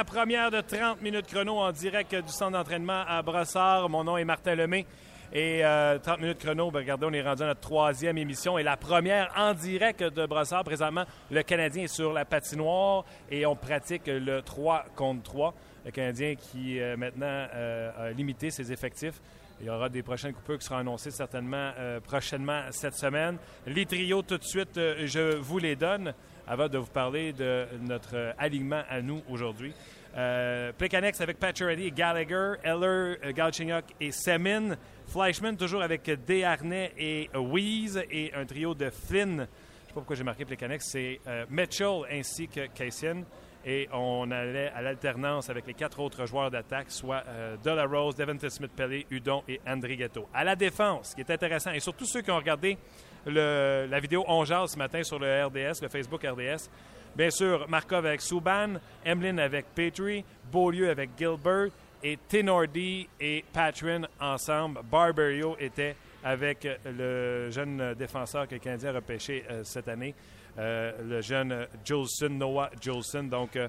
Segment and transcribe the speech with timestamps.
[0.00, 3.90] la première de 30 minutes chrono en direct du centre d'entraînement à Brossard.
[3.90, 4.86] Mon nom est Martin Lemay.
[5.30, 8.62] Et 30 euh, minutes chrono, ben, regardez, on est rendu à notre troisième émission et
[8.62, 10.64] la première en direct de Brossard.
[10.64, 15.54] Présentement, le Canadien est sur la patinoire et on pratique le 3 contre 3.
[15.84, 19.20] Le Canadien qui euh, maintenant euh, a limité ses effectifs.
[19.60, 21.72] Il y aura des prochaines coupures qui seront annoncées certainement
[22.04, 23.36] prochainement cette semaine.
[23.66, 26.14] Les trios, tout de suite, je vous les donne
[26.50, 29.72] avant de vous parler de notre alignement à nous aujourd'hui.
[30.16, 30.72] Euh,
[31.20, 34.76] avec Pacioretty Gallagher, Eller, Galchenyuk et Semin.
[35.06, 39.30] Fleischmann toujours avec Desharnais et Weeze et un trio de Flynn.
[39.30, 39.46] Je ne sais
[39.88, 43.22] pas pourquoi j'ai marqué Plekanec, c'est euh, Mitchell ainsi que Cassian.
[43.64, 48.50] Et on allait à l'alternance avec les quatre autres joueurs d'attaque, soit euh, Rose, Devonta
[48.50, 50.28] Smith-Pelly, Udon et Andrighetto.
[50.34, 52.78] À la défense, ce qui est intéressant, et surtout ceux qui ont regardé
[53.26, 56.68] la vidéo On ce matin sur le RDS, le Facebook RDS,
[57.14, 61.70] bien sûr, Markov avec Subban, Emlyn avec Petrie, Beaulieu avec Gilbert,
[62.02, 64.80] et Tenordi et Patrin ensemble.
[64.90, 70.14] Barberio était avec le jeune défenseur que le Canadien a repêché euh, cette année,
[70.58, 73.24] euh, le jeune Jolson, Noah Jolson.
[73.24, 73.68] Donc, euh,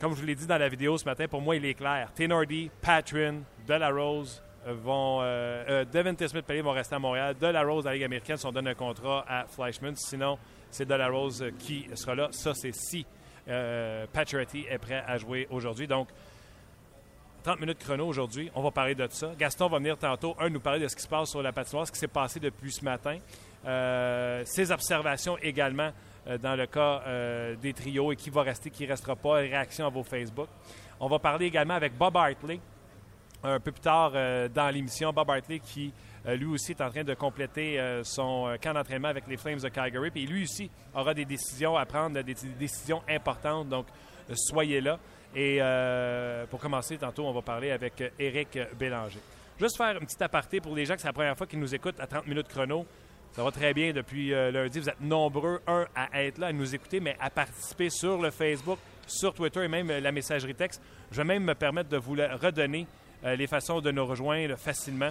[0.00, 2.10] comme je vous l'ai dit dans la vidéo ce matin, pour moi, il est clair.
[2.14, 5.20] Tenordi, Patrin, Delarose vont.
[5.92, 7.36] Devin Smith Pellier vont rester à Montréal.
[7.40, 9.94] Delarose, à la Ligue américaine, si on donne un contrat à Fleischmann.
[9.96, 10.38] Sinon,
[10.70, 12.28] c'est Delarose qui sera là.
[12.32, 13.06] Ça, c'est si
[13.48, 15.86] euh, est prêt à jouer aujourd'hui.
[15.86, 16.08] Donc,
[17.42, 18.50] 30 minutes chrono aujourd'hui.
[18.54, 19.32] On va parler de ça.
[19.38, 21.86] Gaston va venir tantôt, un, nous parler de ce qui se passe sur la patinoire,
[21.86, 23.16] ce qui s'est passé depuis ce matin.
[23.64, 25.90] Euh, ses observations également
[26.26, 29.34] euh, dans le cas euh, des trios et qui va rester, qui ne restera pas.
[29.34, 30.48] Réaction à vos Facebook.
[31.00, 32.60] On va parler également avec Bob Hartley
[33.42, 35.12] un peu plus tard dans l'émission.
[35.12, 35.92] Bob Hartley qui
[36.26, 40.10] lui aussi est en train de compléter son camp d'entraînement avec les Flames de Calgary.
[40.10, 43.68] Puis lui aussi aura des décisions à prendre, des décisions importantes.
[43.68, 43.86] Donc,
[44.34, 44.98] soyez là.
[45.34, 49.20] Et euh, pour commencer, tantôt, on va parler avec Éric Bélanger.
[49.60, 51.74] Juste faire un petit aparté pour les gens que c'est la première fois qu'ils nous
[51.74, 52.86] écoutent à 30 minutes chrono.
[53.32, 54.80] Ça va très bien depuis euh, lundi.
[54.80, 58.30] Vous êtes nombreux, un, à être là, à nous écouter, mais à participer sur le
[58.30, 60.82] Facebook, sur Twitter et même la messagerie texte.
[61.10, 65.10] Je vais même me permettre de vous redonner euh, les façons de nous rejoindre facilement.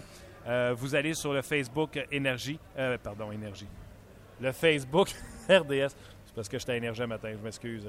[0.75, 2.59] vous allez sur le Facebook Énergie.
[3.03, 3.68] pardon, Énergie.
[4.40, 5.09] Le Facebook
[5.50, 5.95] RDS.
[6.25, 7.88] C'est parce que j'étais à Énergie un matin, je m'excuse.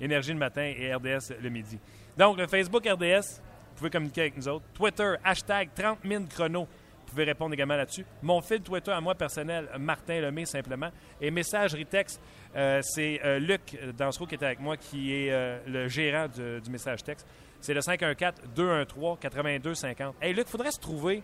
[0.00, 1.78] Énergie le matin et RDS le midi.
[2.16, 4.64] Donc, le Facebook RDS, vous pouvez communiquer avec nous autres.
[4.74, 6.62] Twitter, hashtag 30 000 chrono.
[7.10, 8.06] Vous pouvez répondre également là-dessus.
[8.22, 10.90] Mon fil Twitter à moi personnel, Martin Lemay simplement.
[11.20, 12.20] Et messagerie texte,
[12.54, 16.70] euh, c'est euh, Luc Dansereau qui est avec moi, qui est euh, le gérant du,
[16.70, 17.26] message texte.
[17.60, 20.14] C'est le 514-213-8250.
[20.22, 21.22] Hey Luc, il faudrait se trouver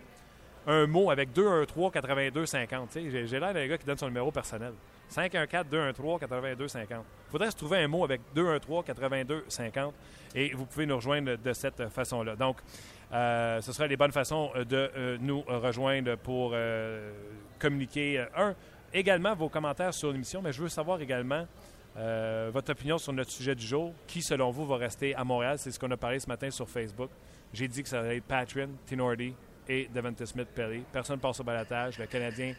[0.67, 3.25] un mot avec 213-8250.
[3.25, 4.73] J'ai l'air d'un gars qui donne son numéro personnel.
[5.11, 6.85] 514-213-8250.
[6.89, 9.91] Il faudrait se trouver un mot avec 213-8250
[10.35, 12.35] et vous pouvez nous rejoindre de cette façon-là.
[12.35, 12.57] Donc,
[13.13, 17.13] euh, ce sera les bonnes façons de euh, nous rejoindre pour euh,
[17.57, 18.23] communiquer.
[18.35, 18.53] un,
[18.93, 21.47] également vos commentaires sur l'émission, mais je veux savoir également
[21.97, 23.93] votre opinion sur notre sujet du jour.
[24.05, 25.57] Qui, selon vous, va rester à Montréal?
[25.57, 27.09] C'est ce qu'on a parlé ce matin sur Facebook.
[27.53, 29.33] J'ai dit que ça allait être Patrin, Tinordi
[29.67, 30.83] et Devonta Smith-Pelly.
[30.91, 31.97] Personne ne passe au balatage.
[31.97, 32.53] Le Canadien,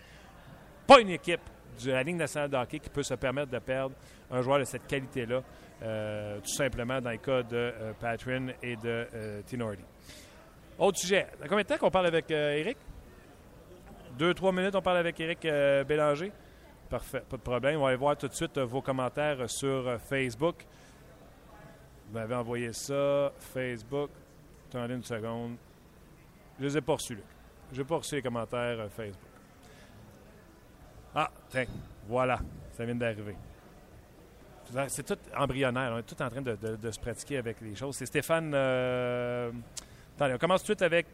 [0.87, 1.41] pas une équipe
[1.84, 3.94] de la Ligue nationale de hockey qui peut se permettre de perdre
[4.31, 5.43] un joueur de cette qualité-là,
[5.82, 9.82] euh, tout simplement dans le cas de euh, Patrin et de euh, Tinordi.
[10.78, 11.26] Autre sujet.
[11.43, 12.76] Combien de temps qu'on parle avec Eric?
[14.16, 15.43] Deux, trois minutes, on parle avec Eric
[15.87, 16.32] Bélanger.
[16.88, 17.78] Parfait, pas de problème.
[17.78, 20.65] On va aller voir tout de suite vos commentaires sur Facebook.
[22.09, 24.10] Vous m'avez envoyé ça, Facebook.
[24.69, 25.56] Attendez une seconde.
[26.59, 27.19] Je les ai pas reçus,
[27.72, 29.21] Je n'ai pas reçu les commentaires Facebook.
[31.14, 31.31] Ah,
[32.08, 32.38] voilà,
[32.73, 33.37] ça vient d'arriver.
[34.88, 35.93] C'est tout embryonnaire.
[35.93, 37.96] On est tout en train de, se pratiquer avec les choses.
[37.96, 38.52] C'est Stéphane.
[38.55, 39.50] Euh,
[40.17, 41.06] attendez, on commence tout de suite avec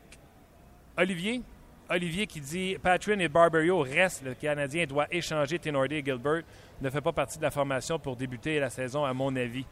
[0.96, 1.42] Olivier.
[1.90, 4.24] Olivier qui dit Patrin et Barberio restent.
[4.24, 6.42] Le Canadien doit échanger Tenordi et Gilbert.
[6.80, 9.66] Ne fait pas partie de la formation pour débuter la saison, à mon avis.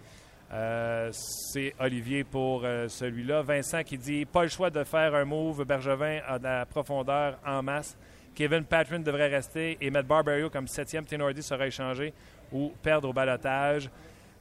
[0.53, 3.41] Euh, c'est Olivier pour euh, celui-là.
[3.41, 5.65] Vincent qui dit Pas le choix de faire un move.
[5.65, 7.97] Bergevin de la profondeur en masse.
[8.35, 11.07] Kevin Patrin devrait rester et mettre Barbario comme septième.
[11.07, 12.13] Tenordi sera échangé
[12.53, 13.89] ou perdre au balotage.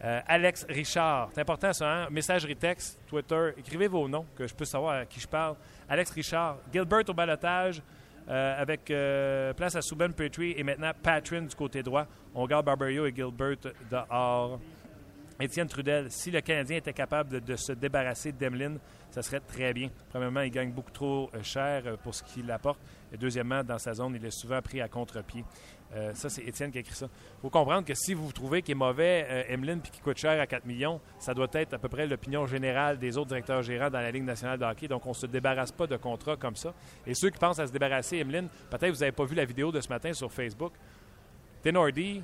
[0.03, 2.07] Euh, Alex Richard, c'est important ça, hein?
[2.09, 5.55] Messagerie texte, Twitter, écrivez vos noms, que je puisse savoir à qui je parle.
[5.87, 7.83] Alex Richard, Gilbert au balotage,
[8.27, 12.07] euh, avec euh, place à Subban Petrie et maintenant Patrin du côté droit.
[12.33, 13.57] On garde Barbario et Gilbert
[13.91, 14.59] dehors.
[15.39, 18.77] Étienne Trudel, si le Canadien était capable de, se débarrasser d'Emeline,
[19.09, 19.89] ça serait très bien.
[20.09, 22.79] Premièrement, il gagne beaucoup trop cher pour ce qu'il apporte.
[23.13, 25.43] Et deuxièmement, dans sa zone, il est souvent pris à contre-pied.
[25.93, 27.07] Euh, ça, c'est Étienne qui a écrit ça.
[27.37, 30.17] Il faut comprendre que si vous trouvez qu'il est mauvais, euh, Emeline, puis qu'il coûte
[30.17, 33.61] cher à 4 millions, ça doit être à peu près l'opinion générale des autres directeurs
[33.61, 34.87] gérants dans la Ligue nationale de hockey.
[34.87, 36.73] Donc, on ne se débarrasse pas de contrats comme ça.
[37.05, 39.71] Et ceux qui pensent à se débarrasser, Emeline, peut-être vous n'avez pas vu la vidéo
[39.71, 40.71] de ce matin sur Facebook.
[41.61, 42.23] Tenordi,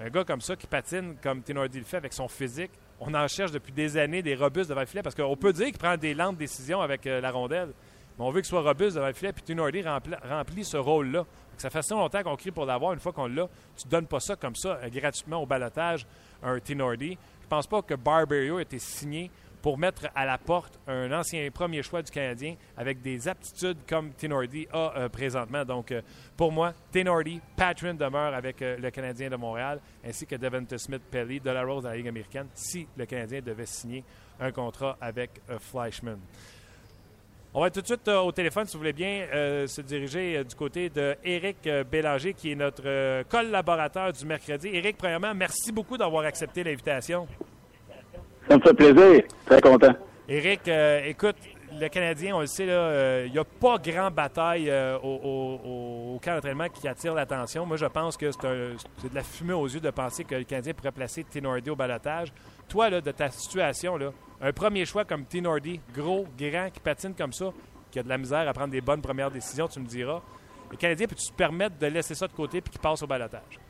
[0.00, 3.28] un gars comme ça qui patine comme Tenordi le fait avec son physique, on en
[3.28, 5.96] cherche depuis des années des robustes devant le filet parce qu'on peut dire qu'il prend
[5.96, 7.70] des lentes décisions avec euh, la rondelle.
[8.18, 11.26] Mais on veut qu'il soit robuste devant le filet, puis Tenordi remplit, remplit ce rôle-là.
[11.56, 12.92] Ça fait si longtemps qu'on crie pour l'avoir.
[12.92, 16.06] Une fois qu'on l'a, tu ne donnes pas ça comme ça euh, gratuitement au balotage
[16.42, 17.18] un Tenordi.
[17.42, 19.30] Je pense pas que Barberio ait été signé
[19.62, 24.12] pour mettre à la porte un ancien premier choix du Canadien avec des aptitudes comme
[24.12, 25.64] Tenordi a euh, présentement.
[25.64, 26.02] Donc, euh,
[26.36, 31.50] pour moi, Tenordi, patron demeure avec le Canadien de Montréal, ainsi que Devonta Smith-Pelly de
[31.50, 34.04] la Rose dans la Ligue américaine, si le Canadien devait signer
[34.38, 36.18] un contrat avec Fleischmann.
[37.56, 40.38] On va tout de suite euh, au téléphone, si vous voulez bien, euh, se diriger
[40.38, 44.70] euh, du côté de Éric Bélanger, qui est notre collaborateur du mercredi.
[44.72, 47.28] Éric, premièrement, merci beaucoup d'avoir accepté l'invitation.
[48.48, 49.22] Ça me fait plaisir.
[49.46, 49.94] Très content.
[50.28, 50.68] Éric,
[51.06, 51.36] écoute,
[51.80, 54.72] le Canadien, on le sait, il n'y a pas grand bataille
[55.04, 57.66] au, camp d'entraînement qui attire l'attention.
[57.66, 60.72] Moi, je pense que c'est de la fumée aux yeux de penser que le Canadien
[60.74, 62.32] pourrait placer Tenordi au balotage.
[62.68, 65.40] Toi, là, de ta situation, là, un premier choix comme T.
[65.40, 67.46] Nordy, gros, grand, qui patine comme ça,
[67.90, 70.20] qui a de la misère à prendre des bonnes premières décisions, tu me diras.
[70.70, 73.60] Le Canadien, peux-tu te permettre de laisser ça de côté puis qu'il passe au balotage?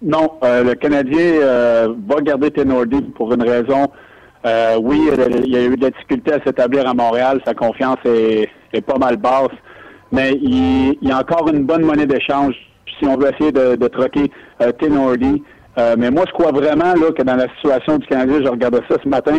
[0.00, 3.88] Non, euh, le Canadien euh, va garder Tenordi pour une raison.
[4.44, 7.40] Euh, oui, il y a eu de la difficulté à s'établir à Montréal.
[7.44, 8.48] Sa confiance est,
[8.80, 9.54] pas mal basse.
[10.12, 12.54] Mais il, y a encore une bonne monnaie d'échange
[12.98, 14.30] si on veut essayer de, de troquer
[14.78, 15.42] Tenordi.
[15.98, 18.96] mais moi, je crois vraiment là, que dans la situation du Canadien, je regardais ça
[19.02, 19.38] ce matin,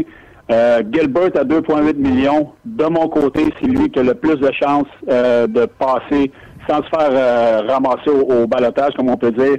[0.51, 2.51] euh, Gilbert à 2,8 millions.
[2.65, 6.31] De mon côté, c'est lui qui a le plus de chances euh, de passer
[6.67, 9.57] sans se faire euh, ramasser au, balotage, comme on peut dire.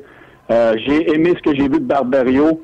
[0.49, 2.61] j'ai aimé ce que j'ai vu de Barberio.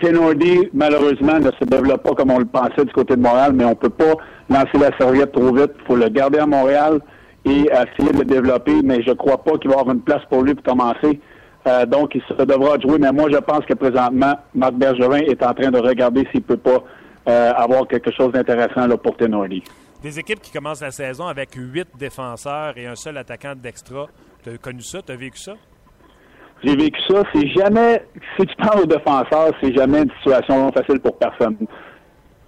[0.00, 3.64] Tenordi, malheureusement, ne se développe pas comme on le pensait du côté de Montréal, mais
[3.64, 4.14] on peut pas
[4.50, 5.70] lancer la serviette trop vite.
[5.78, 7.00] Il faut le garder à Montréal
[7.48, 10.42] et essayer de le développer, mais je crois pas qu'il va avoir une place pour
[10.42, 11.20] lui pour commencer.
[11.86, 15.52] donc, il se devra jouer, mais moi, je pense que présentement, Marc Bergevin est en
[15.52, 16.82] train de regarder s'il peut pas
[17.28, 19.62] euh, avoir quelque chose d'intéressant pour Tenordi.
[20.02, 24.06] Des équipes qui commencent la saison avec huit défenseurs et un seul attaquant d'extra.
[24.42, 25.02] Tu as connu ça?
[25.02, 25.52] Tu as vécu ça?
[26.64, 27.22] J'ai vécu ça.
[27.34, 28.02] C'est jamais,
[28.38, 31.56] si tu parles aux défenseurs, c'est jamais une situation facile pour personne.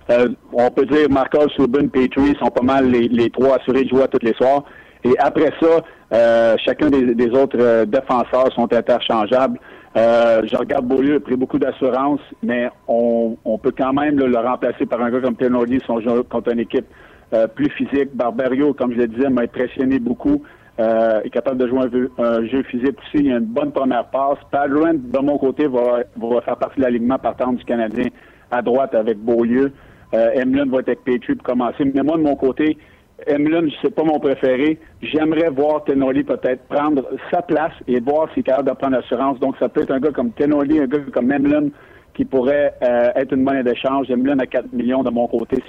[0.08, 4.06] Euh, on peut dire Marcos, Subin, Petrie sont pas mal les, trois assurés de jouer
[4.08, 4.64] tous les soirs.
[5.05, 5.82] Et après ça,
[6.12, 9.58] euh, chacun des, autres défenseurs sont interchangeables.
[9.97, 14.87] Euh, je regarde Beaulieu, a pris beaucoup d'assurance, mais on, peut quand même le remplacer
[14.87, 16.87] par un gars comme Tenoldi si on joue contre une équipe
[17.32, 18.14] euh, plus physique.
[18.14, 20.43] Barbario, comme je le disais, m'a impressionné beaucoup.
[20.79, 21.81] Euh, est capable de jouer
[22.19, 23.25] un, jeu physique aussi.
[23.25, 24.38] Il a une bonne première passe.
[24.50, 28.06] Padron, de mon côté, va, va faire partie de l'alignement partant du Canadien
[28.50, 29.73] à droite avec Beaulieu.
[30.14, 31.85] Euh, Emlyn va être avec Petrie pour commencer.
[31.85, 32.79] Mais moi, de mon côté,
[33.26, 34.78] Emlyn, c'est pas mon préféré.
[35.02, 39.38] J'aimerais voir Tenoli peut-être prendre sa place et voir s'il est capable de prendre l'assurance.
[39.40, 41.69] Donc, ça peut être un gars comme Tenoli, un gars comme Emlyn
[42.15, 44.10] qui pourrait euh, être une monnaie d'échange.
[44.10, 45.62] Emlyn à 4 millions de mon côté,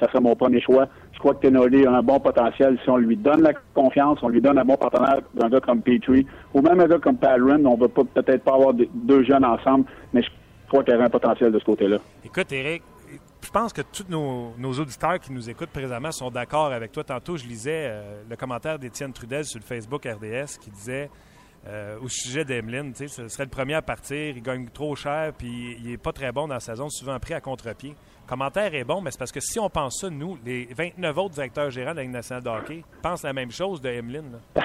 [0.00, 0.88] ça serait mon premier choix.
[1.12, 2.78] Je crois que Tenoli a un bon potentiel.
[2.82, 5.82] Si on lui donne la confiance, on lui donne un bon partenaire d'un gars comme
[5.82, 9.44] Petrie ou même un gars comme Padron, on ne va peut-être pas avoir deux jeunes
[9.44, 10.28] ensemble, mais je
[10.68, 11.96] crois qu'il y a un potentiel de ce côté-là.
[12.24, 12.82] Écoute, Eric,
[13.48, 17.02] je pense que tous nos, auditeurs qui nous écoutent présentement sont d'accord avec toi.
[17.02, 21.08] Tantôt, je lisais euh, le commentaire d'Étienne Trudel sur le Facebook RDS qui disait
[21.66, 25.78] euh, au sujet d'Emeline, ce serait le premier à partir, il gagne trop cher, puis
[25.78, 27.94] il n'est pas très bon dans la saison, souvent pris à contre-pied.
[28.26, 31.34] Commentaire est bon, mais c'est parce que si on pense ça, nous, les 29 autres
[31.36, 34.40] directeurs gérants de la Ligue nationale de hockey pensent la même chose de Emeline.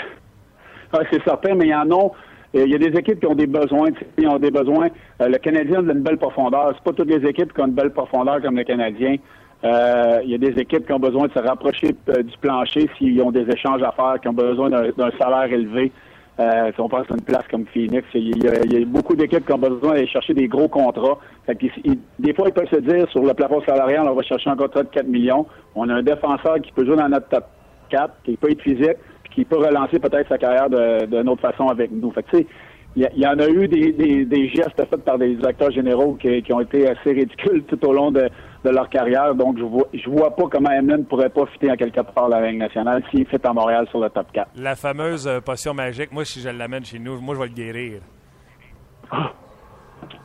[1.09, 2.11] c'est certain, mais il y en a
[2.53, 4.89] il y a des équipes qui ont des besoins, qui ont des besoins.
[5.21, 6.73] Euh, le Canadien a une belle profondeur.
[6.75, 9.15] C'est pas toutes les équipes qui ont une belle profondeur comme le Canadien.
[9.63, 12.89] Euh, il y a des équipes qui ont besoin de se rapprocher euh, du plancher
[12.97, 15.91] s'ils ont des échanges à faire, qui ont besoin d'un salaire élevé.
[16.37, 19.57] si on pense à une place comme Phoenix, il y a, beaucoup d'équipes qui ont
[19.57, 21.17] besoin d'aller chercher des gros contrats.
[21.47, 24.83] des fois, ils peuvent se dire, sur le plafond salarial, on va chercher un contrat
[24.83, 25.47] de 4 millions.
[25.75, 27.45] On a un défenseur qui peut jouer dans notre top
[27.89, 28.97] 4, qui peut être physique,
[29.33, 32.11] qui peut relancer peut-être sa carrière d'une autre façon avec nous.
[32.11, 32.47] Fait
[32.95, 36.87] il y, en a eu des, gestes faits par des acteurs généraux qui, ont été
[36.87, 38.29] assez ridicules tout au long de,
[38.63, 39.33] leur carrière.
[39.33, 42.59] Donc, je vois, je vois pas comment Emlyn pourrait profiter en quelque part la Ligue
[42.59, 44.51] nationale s'il fait à Montréal sur le top 4.
[44.57, 47.53] La fameuse euh, potion magique, moi, si je l'amène chez nous, moi, je vais le
[47.53, 48.01] guérir.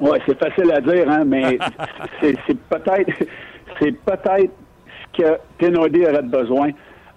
[0.01, 1.59] Oui, c'est facile à dire, hein, mais
[2.21, 2.37] c'est
[2.69, 3.13] peut-être
[3.81, 4.53] c'est peut-être
[5.17, 6.71] ce que Tenody aurait besoin.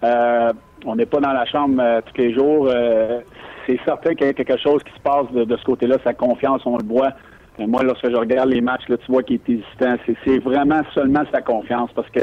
[0.03, 0.51] Euh,
[0.85, 2.69] on n'est pas dans la chambre tous les jours.
[3.67, 5.97] c'est certain qu'il y a quelque chose qui se passe de, ce côté-là.
[6.03, 7.11] Sa confiance, on le voit.
[7.59, 9.95] moi, lorsque je regarde les matchs, là, tu vois qu'il est hésitant.
[10.25, 12.21] C'est vraiment seulement sa confiance parce que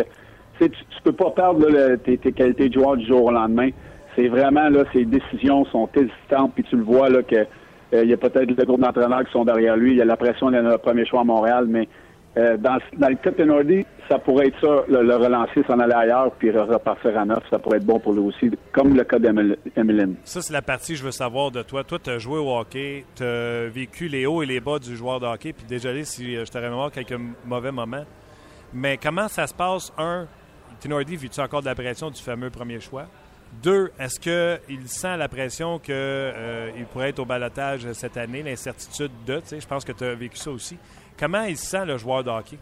[0.58, 3.70] tu, ne peux pas perdre tes, qualités de joueur du jour au lendemain.
[4.16, 7.46] C'est vraiment là, ses décisions sont hésitantes, puis tu le vois là que
[7.92, 9.92] il y a peut-être le groupe d'entraîneurs qui sont derrière lui.
[9.92, 11.88] Il y a la pression de notre premier choix à Montréal, mais
[12.36, 16.30] euh, dans, le cas de Nordy, ça pourrait être ça, le, relancer, s'en aller ailleurs,
[16.32, 17.42] puis repartir à neuf.
[17.50, 20.14] Ça pourrait être bon pour lui aussi, comme le cas d'Emeline.
[20.24, 21.84] Ça, c'est la partie que je veux savoir de toi.
[21.84, 24.94] Toi, tu as joué au hockey, tu as vécu les hauts et les bas du
[24.94, 28.04] joueur de hockey, puis désolé si euh, je t'aurais mémoire quelques mauvais moments.
[28.72, 29.92] Mais comment ça se passe?
[29.98, 30.26] Un,
[30.80, 33.06] Tenordi, vis-tu encore de la pression du fameux premier choix?
[33.62, 39.10] Deux, est-ce qu'il sent la pression qu'il euh, pourrait être au balotage cette année, l'incertitude
[39.26, 40.76] de, tu sais, je pense que tu as vécu ça aussi.
[41.18, 42.58] Comment il sent le joueur de hockey?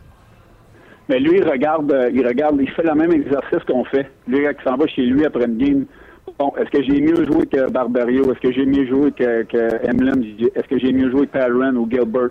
[1.08, 4.10] Mais lui, il regarde, euh, il regarde, il fait le même exercice qu'on fait.
[4.26, 5.86] Lui, il s'en va chez lui après une game,
[6.38, 8.24] bon, est-ce que j'ai mieux joué que Barbario?
[8.32, 10.56] Est-ce que j'ai mieux joué que, que?
[10.56, 12.30] Est-ce que j'ai mieux joué que Perrin ou Gilbert?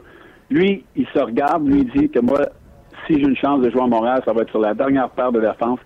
[0.50, 2.42] Lui, il se regarde, lui, dit que moi,
[3.08, 5.32] si j'ai une chance de jouer à Montréal, ça va être sur la dernière paire
[5.32, 5.80] de défense.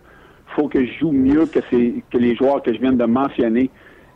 [0.50, 3.69] Il faut que je joue mieux que, que les joueurs que je viens de mentionner.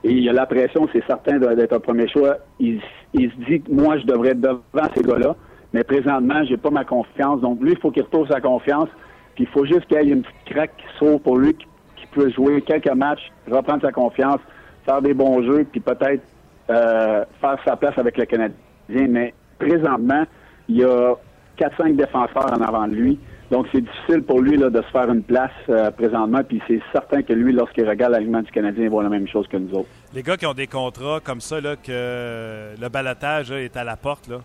[0.03, 2.37] Et il a la pression, c'est certain d'être un premier choix.
[2.59, 2.81] Il,
[3.13, 5.35] il se dit que moi, je devrais être devant ces gars-là.
[5.73, 7.41] Mais présentement, j'ai pas ma confiance.
[7.41, 8.89] Donc, lui, il faut qu'il retrouve sa confiance.
[9.35, 12.05] Puis, il faut juste qu'il y ait une petite craque qui s'ouvre pour lui, qui
[12.11, 14.39] peut jouer quelques matchs, reprendre sa confiance,
[14.85, 16.21] faire des bons jeux, puis peut-être
[16.69, 18.55] euh, faire sa place avec le Canadien.
[18.87, 20.23] Mais présentement,
[20.69, 21.15] il y a
[21.57, 23.19] 4-5 défenseurs en avant de lui.
[23.51, 26.41] Donc, c'est difficile pour lui là, de se faire une place euh, présentement.
[26.47, 29.47] Puis c'est certain que lui, lorsqu'il regarde l'alignement du Canadien, il voit la même chose
[29.47, 29.89] que nous autres.
[30.13, 33.95] Les gars qui ont des contrats comme ça, là, que le balatage est à la
[33.95, 34.37] porte, là,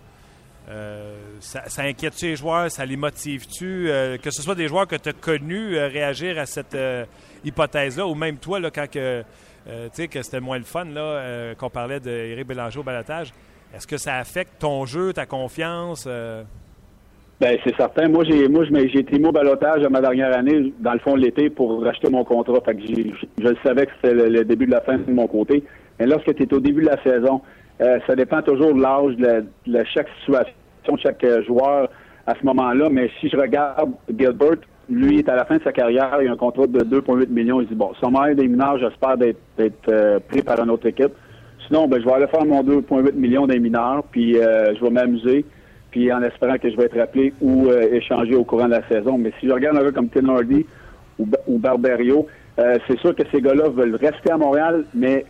[0.71, 2.71] euh, ça, inquiète-tu les joueurs?
[2.71, 3.89] Ça les motive-tu?
[3.89, 6.77] Euh, que ce soit des joueurs que tu as connus euh, réagir à cette
[7.45, 9.23] hypothèse-là, ou même toi, là, quand que,
[9.95, 13.33] c'était moins le fun là, qu'on parlait d'Éric Bélanger au balatage,
[13.75, 16.07] est-ce que ça affecte ton jeu, ta confiance?
[17.41, 18.09] Ben c'est certain.
[18.09, 21.21] Moi, j'ai moi j'ai été au balotage à ma dernière année, dans le fond de
[21.21, 22.61] l'été, pour racheter mon contrat.
[22.67, 25.63] Je, le savais que c'était le, début de la fin de mon côté.
[26.01, 27.43] Mais lorsque tu es au début de la saison,
[27.79, 30.53] ça dépend toujours de l'âge, de, chaque situation,
[30.95, 31.89] de chaque euh, joueur
[32.27, 32.89] à ce moment-là.
[32.91, 34.57] Mais si je regarde Gilbert,
[34.89, 37.61] lui est à la fin de sa carrière, il a un contrat de 2,8 millions.
[37.61, 39.39] Il dit bon, sommaire des mineurs, j'espère d'être
[39.89, 41.13] euh, pris par une autre équipe.
[41.67, 45.45] Sinon, ben, je vais aller faire mon 2,8 millions des mineurs, puis je vais m'amuser,
[45.91, 49.19] puis en espérant que je vais être appelé ou échangé au courant de la saison.
[49.19, 50.65] Mais si je regarde un gars comme Tim Hardy
[51.19, 52.27] ou, ou Barberio,
[52.57, 55.27] c'est sûr que ces gars-là veulent rester à Montréal, mais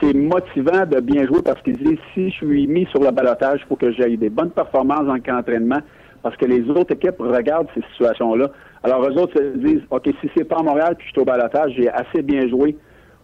[0.00, 3.60] c'est motivant de bien jouer parce qu'ils disent si je suis mis sur le balotage,
[3.64, 5.80] il faut que j'aille des bonnes performances en camp d'entraînement
[6.22, 8.50] parce que les autres équipes regardent ces situations-là.
[8.82, 11.24] Alors, eux autres se disent OK, si c'est pas à Montréal puis je suis au
[11.24, 12.76] balotage, j'ai assez bien joué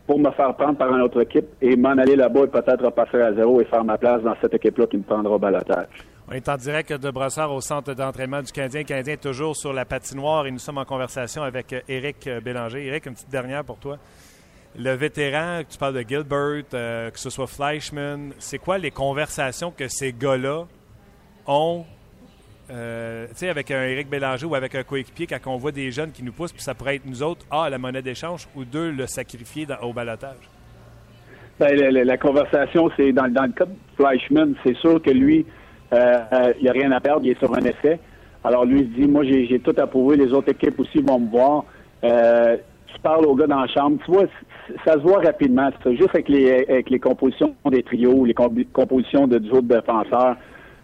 [0.07, 3.21] pour me faire prendre par une autre équipe et m'en aller là-bas et peut-être repasser
[3.21, 5.87] à zéro et faire ma place dans cette équipe-là qui me prendra au balotage.
[6.31, 8.81] On est en direct de Brossard au centre d'entraînement du Canadien.
[8.81, 12.87] Le Canadien est toujours sur la patinoire et nous sommes en conversation avec Éric Bélanger.
[12.87, 13.99] Éric, une petite dernière pour toi
[14.77, 19.73] le vétéran, tu parles de Gilbert, euh, que ce soit Fleischman, c'est quoi les conversations
[19.77, 20.67] que ces gars-là
[21.47, 21.85] ont
[22.71, 26.23] euh, avec un Éric Bélanger ou avec un coéquipier quand on voit des jeunes qui
[26.23, 29.07] nous poussent, puis ça pourrait être nous autres, ah, la monnaie d'échange, ou deux, le
[29.07, 30.37] sacrifier au balotage?
[31.59, 35.45] Ben, la, conversation, c'est dans, le cas de Fleischman, c'est sûr que lui,
[35.93, 36.19] euh,
[36.59, 37.99] il n'y a rien à perdre, il est sur un essai.
[38.45, 41.65] Alors lui, il dit, moi, j'ai tout approuvé, les autres équipes aussi vont me voir.
[42.03, 44.27] tu parles aux gars dans la chambre, tu vois,
[44.85, 45.71] ça se voit rapidement.
[45.83, 50.37] C'est juste avec les, avec les compositions des trios, les compositions de, autres défenseurs,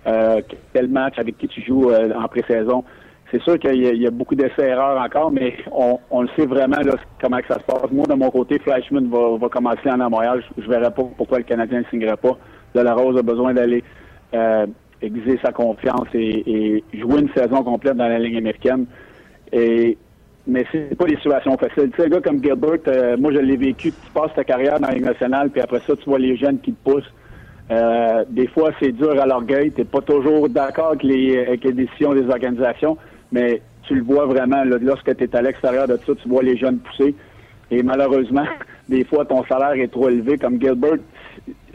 [0.06, 0.40] euh,
[0.72, 2.84] quel match avec qui tu joues euh, en pré-saison.
[3.30, 7.38] C'est sûr qu'il y, a beaucoup d'essais-erreurs encore, mais on, le sait vraiment là, comment
[7.38, 7.90] que ça se passe.
[7.90, 10.44] Moi, de mon côté, Flashman va, va commencer en Montréal.
[10.56, 12.36] Je ne verrai pas pourquoi le Canadien ne signerait pas.
[12.76, 13.82] De la Rose a besoin d'aller
[14.34, 14.66] euh,
[15.02, 18.86] aiguiser sa confiance et, et, jouer une saison complète dans la ligne américaine.
[19.52, 19.98] Et
[20.46, 21.90] mais c'est pas des situations faciles.
[21.90, 24.78] Tu sais, un gars comme Gilbert, euh, moi je l'ai vécu, tu passes ta carrière
[24.78, 27.12] dans la nationale, puis après ça, tu vois les jeunes qui te poussent.
[27.70, 29.72] Euh, des fois, c'est dur à l'orgueil.
[29.72, 32.98] Tu n'es pas toujours d'accord avec les, avec les décisions des organisations,
[33.32, 36.56] mais tu le vois vraiment lorsque tu es à l'extérieur de ça, tu vois les
[36.56, 37.14] jeunes pousser.
[37.70, 38.44] Et malheureusement,
[38.88, 40.98] des fois, ton salaire est trop élevé, comme Gilbert,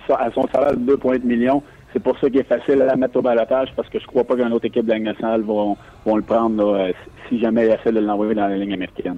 [0.10, 1.64] à son salaire de 2,8 millions.
[1.94, 4.24] C'est pour ça qu'il est facile à la mettre au balotage parce que je crois
[4.24, 6.92] pas qu'une autre équipe de la nationale vont, vont le prendre euh,
[7.28, 9.18] si jamais il essaie de l'envoyer dans la ligne américaine.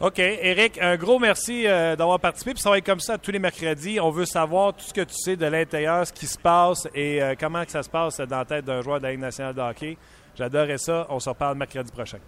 [0.00, 0.18] OK.
[0.18, 2.52] Eric, un gros merci euh, d'avoir participé.
[2.52, 4.00] Puis ça va être comme ça tous les mercredis.
[4.00, 7.22] On veut savoir tout ce que tu sais de l'intérieur, ce qui se passe et
[7.22, 9.54] euh, comment que ça se passe dans la tête d'un joueur de la Ligue nationale
[9.54, 9.96] de hockey.
[10.36, 11.06] J'adorerais ça.
[11.10, 12.18] On se reparle mercredi prochain.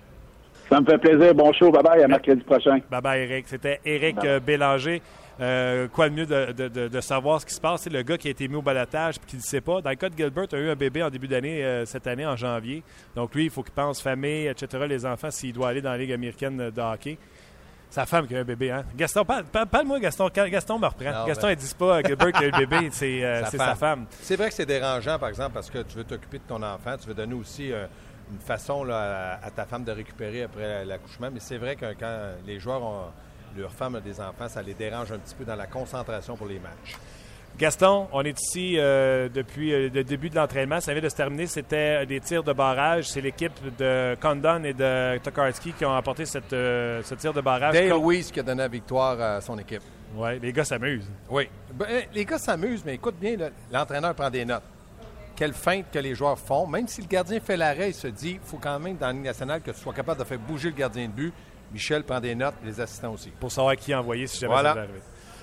[0.68, 1.34] Ça me fait plaisir.
[1.34, 1.70] Bon show.
[1.70, 2.04] Bye-bye.
[2.04, 2.80] À mercredi prochain.
[2.90, 3.48] Bye-bye, Eric.
[3.48, 5.00] C'était Eric Bélanger.
[5.40, 7.82] Euh, quoi de mieux de, savoir ce qui se passe?
[7.82, 9.80] C'est le gars qui a été mis au balotage et qui ne sait pas.
[9.80, 12.26] Dans le cas de Gilbert, a eu un bébé en début d'année, euh, cette année,
[12.26, 12.82] en janvier.
[13.16, 15.98] Donc lui, il faut qu'il pense famille, etc., les enfants, s'il doit aller dans la
[15.98, 17.16] Ligue américaine de hockey.
[17.88, 18.84] Sa femme qui a un bébé, hein?
[18.94, 20.28] Gaston, parle-moi, Gaston.
[20.32, 21.26] Gaston me reprend.
[21.26, 24.06] Gaston, il dit pas Gilbert qui a un bébé, c'est euh, sa, femme.
[24.20, 26.96] C'est vrai que c'est dérangeant, par exemple, parce que tu veux t'occuper de ton enfant,
[27.00, 31.40] tu veux donner aussi une façon à, à, ta femme de récupérer après l'accouchement, mais
[31.40, 33.06] c'est vrai que quand les joueurs ont
[33.56, 36.46] leurs femmes ont des enfants, ça les dérange un petit peu dans la concentration pour
[36.46, 36.96] les matchs.
[37.58, 40.80] Gaston, on est ici euh, depuis euh, le début de l'entraînement.
[40.80, 41.46] Ça vient de se terminer.
[41.46, 43.08] C'était des tirs de barrage.
[43.08, 47.40] C'est l'équipe de Condon et de Tokarski qui ont apporté cette, euh, ce tir de
[47.42, 47.74] barrage.
[47.74, 49.82] Dale Weiss qui a donné la victoire à son équipe.
[50.16, 51.10] Oui, les gars s'amusent.
[51.28, 51.48] Oui.
[51.74, 53.36] Ben, les gars s'amusent, mais écoute bien,
[53.70, 54.62] l'entraîneur prend des notes.
[55.36, 56.66] Quelle feinte que les joueurs font.
[56.66, 59.12] Même si le gardien fait l'arrêt, il se dit il faut quand même, dans la
[59.12, 61.34] Ligue nationale, que tu sois capable de faire bouger le gardien de but
[61.72, 63.30] Michel prend des notes, les assistants aussi.
[63.38, 65.00] Pour savoir qui envoyer si jamais ça arriver.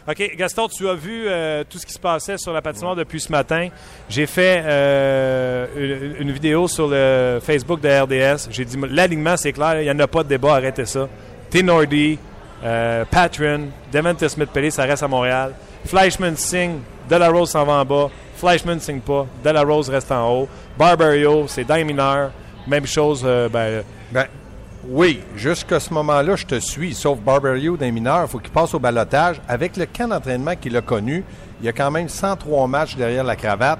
[0.09, 3.19] OK, Gaston, tu as vu euh, tout ce qui se passait sur la patinoire depuis
[3.19, 3.67] ce matin.
[4.07, 8.47] J'ai fait euh, une, vidéo sur le Facebook de RDS.
[8.49, 11.09] J'ai dit l'alignement, c'est clair, il n'y en a pas de débat, arrêtez ça.
[11.49, 12.17] T-Nordy,
[12.63, 15.53] euh, Patron, Devante Smith-Pelly, ça reste à Montréal.
[15.83, 16.79] Fleischman signe,
[17.09, 18.09] Delarose s'en va en bas.
[18.37, 20.47] Fleischman signe pas, Delarose reste en haut.
[20.77, 22.31] Barbario, c'est dans mineur.
[22.65, 24.25] Même chose, ben, ben
[24.85, 26.93] oui, jusqu'à ce moment-là, je te suis.
[26.93, 29.41] Sauf Barberio d'un mineur, il faut qu'il passe au balotage.
[29.47, 31.23] Avec le camp d'entraînement qu'il a connu,
[31.59, 33.79] il y a quand même 103 matchs derrière la cravate.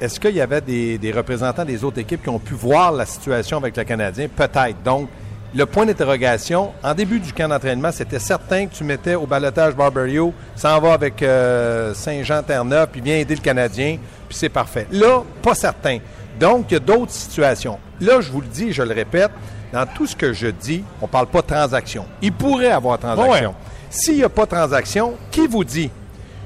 [0.00, 3.56] Est-ce qu'il y avait des, représentants des autres équipes qui ont pu voir la situation
[3.56, 4.28] avec le Canadien?
[4.28, 4.82] Peut-être.
[4.84, 5.08] Donc,
[5.54, 9.74] le point d'interrogation, en début du camp d'entraînement, c'était certain que tu mettais au balotage
[9.74, 13.96] Barberio, s'en va avec euh, Saint-Jean-Terre-Neuf, puis vient aider le Canadien,
[14.28, 14.86] puis c'est parfait.
[14.90, 15.98] Là, pas certain.
[16.38, 17.78] Donc, il y a d'autres situations.
[18.00, 19.30] Là, je vous le dis, je le répète,
[19.76, 22.06] dans tout ce que je dis, on ne parle pas de transaction.
[22.22, 23.54] Il pourrait avoir transaction.
[23.90, 25.90] S'il n'y a pas de transaction, qui vous dit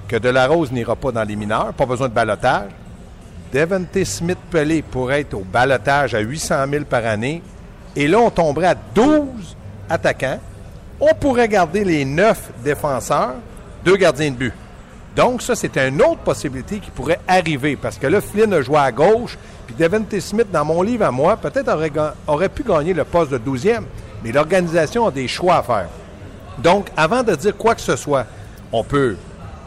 [0.09, 2.73] que De La Rose n'ira pas dans les mineurs, pas besoin de balotage?
[3.53, 7.41] Devante Smith-Pelé pourrait être au balotage à 800 000 par année.
[7.95, 9.57] Et là, on tomberait à 12
[9.89, 10.41] attaquants.
[11.01, 13.35] On pourrait garder les 9 défenseurs,
[13.85, 14.55] deux gardiens de but.
[15.17, 18.79] Donc, ça, c'est une autre possibilité qui pourrait arriver parce que là, Flynn a joué
[18.79, 21.93] à gauche, puis Devante Smith, dans mon livre à moi, peut-être aurait,
[22.27, 23.83] aurait pu gagner le poste de 12e,
[24.23, 25.89] mais l'organisation a des choix à faire.
[26.59, 28.27] Donc, avant de dire quoi que ce soit,
[28.73, 29.17] on peut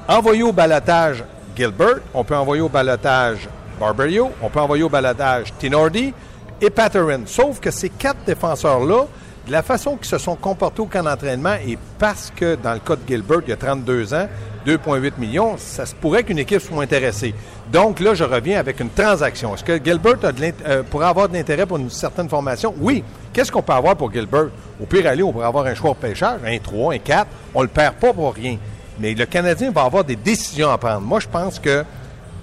[0.08, 1.24] envoyer au balotage
[1.56, 3.48] Gilbert, on peut envoyer au balotage
[3.80, 6.14] Barberio, on peut envoyer au balotage Tinordi
[6.62, 7.22] et Patterin.
[7.26, 9.06] Sauf que ces quatre défenseurs-là,
[9.46, 12.80] de la façon qu'ils se sont comportés au camp d'entraînement et parce que, dans le
[12.80, 14.28] cas de Gilbert, il y a 32 ans,
[14.66, 17.34] 2,8 millions, ça se pourrait qu'une équipe soit intéressée.
[17.72, 19.56] Donc là, je reviens avec une transaction.
[19.56, 22.74] Est-ce que Gilbert euh, pourrait avoir de l'intérêt pour une certaine formation?
[22.80, 23.04] Oui.
[23.32, 24.50] Qu'est-ce qu'on peut avoir pour Gilbert?
[24.82, 27.28] Au pire, aller, on pourrait avoir un choix au pêcheur, un 3, un 4.
[27.54, 28.58] On le perd pas pour rien.
[29.00, 31.02] Mais le Canadien va avoir des décisions à prendre.
[31.02, 31.84] Moi, je pense que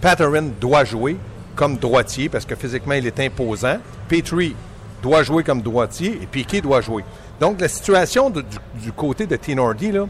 [0.00, 1.16] Patterin doit jouer
[1.54, 3.76] comme droitier parce que physiquement, il est imposant.
[4.08, 4.56] Petrie
[5.02, 7.04] doit jouer comme droitier et Piquet doit jouer.
[7.40, 8.42] Donc, la situation du,
[8.74, 10.06] du, côté de Tinordi, là,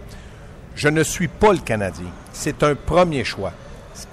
[0.75, 2.11] je ne suis pas le Canadien.
[2.33, 3.53] C'est un premier choix.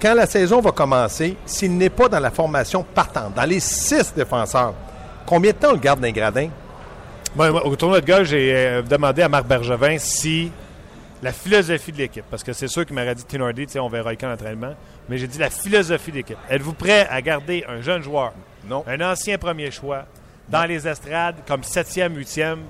[0.00, 4.12] Quand la saison va commencer, s'il n'est pas dans la formation partante, dans les six
[4.14, 4.74] défenseurs,
[5.24, 6.48] combien de temps on le garde d'un gradin?
[7.36, 10.50] au tournoi de golf, j'ai euh, demandé à Marc Bergevin si
[11.22, 14.28] la philosophie de l'équipe, parce que c'est sûr qu'il m'aurait dit Tinordi, on verra quand
[14.28, 14.74] l'entraînement,
[15.08, 16.38] mais j'ai dit la philosophie de l'équipe.
[16.48, 18.32] Êtes-vous prêt à garder un jeune joueur,
[18.68, 18.84] non.
[18.86, 20.06] un ancien premier choix,
[20.48, 22.60] dans les estrades comme septième, huitième,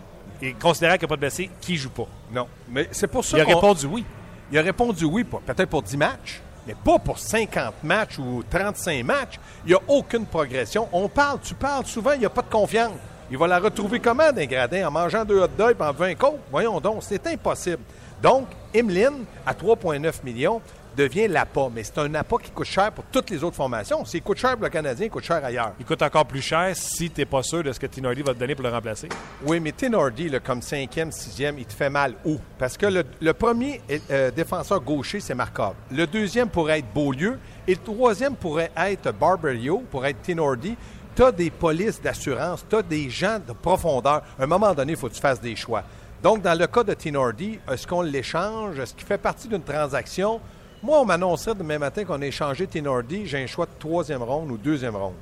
[0.41, 2.07] et considérant qu'il n'y a pas de blessé, qui joue pas?
[2.33, 2.47] Non.
[2.69, 4.05] Mais c'est pour ça Il a répondu oui.
[4.51, 9.05] Il a répondu oui, peut-être pour 10 matchs, mais pas pour 50 matchs ou 35
[9.05, 9.39] matchs.
[9.65, 10.89] Il n'y a aucune progression.
[10.93, 12.93] On parle, tu parles souvent, il n'y a pas de confiance.
[13.31, 16.15] Il va la retrouver comment d'un gradin en mangeant deux hot dogs et en 20
[16.15, 16.39] côtes?
[16.51, 17.83] Voyons donc, c'est impossible.
[18.23, 20.63] Donc, Emeline, à 3,9 millions,
[20.99, 21.69] devient l'APA.
[21.73, 24.05] Mais c'est un APA qui coûte cher pour toutes les autres formations.
[24.05, 25.73] S'il coûte cher pour le Canadien, il coûte cher ailleurs.
[25.79, 28.35] Il coûte encore plus cher si tu n'es pas sûr de ce que Tinordi va
[28.35, 29.09] te donner pour le remplacer.
[29.47, 32.39] Oui, mais Tinordi, comme cinquième, sixième, il te fait mal où?
[32.59, 33.81] Parce que le, premier
[34.11, 35.75] euh, défenseur gaucher, c'est Markov.
[35.93, 37.39] Le deuxième pourrait être Beaulieu.
[37.67, 40.77] Et le troisième pourrait être Barberio, pourrait être Tinordi.
[41.15, 44.23] Tu as des polices d'assurance, tu as des gens de profondeur.
[44.39, 45.85] À un moment donné, il faut que tu fasses des choix.
[46.23, 48.79] Donc, dans le cas de Tinordi, est-ce qu'on l'échange?
[48.79, 50.41] Est-ce qu'il fait partie d'une transaction?
[50.83, 54.51] Moi, on m'annoncerait demain matin qu'on a échangé Tinordi, j'ai un choix de troisième ronde
[54.51, 55.15] ou deuxième ronde.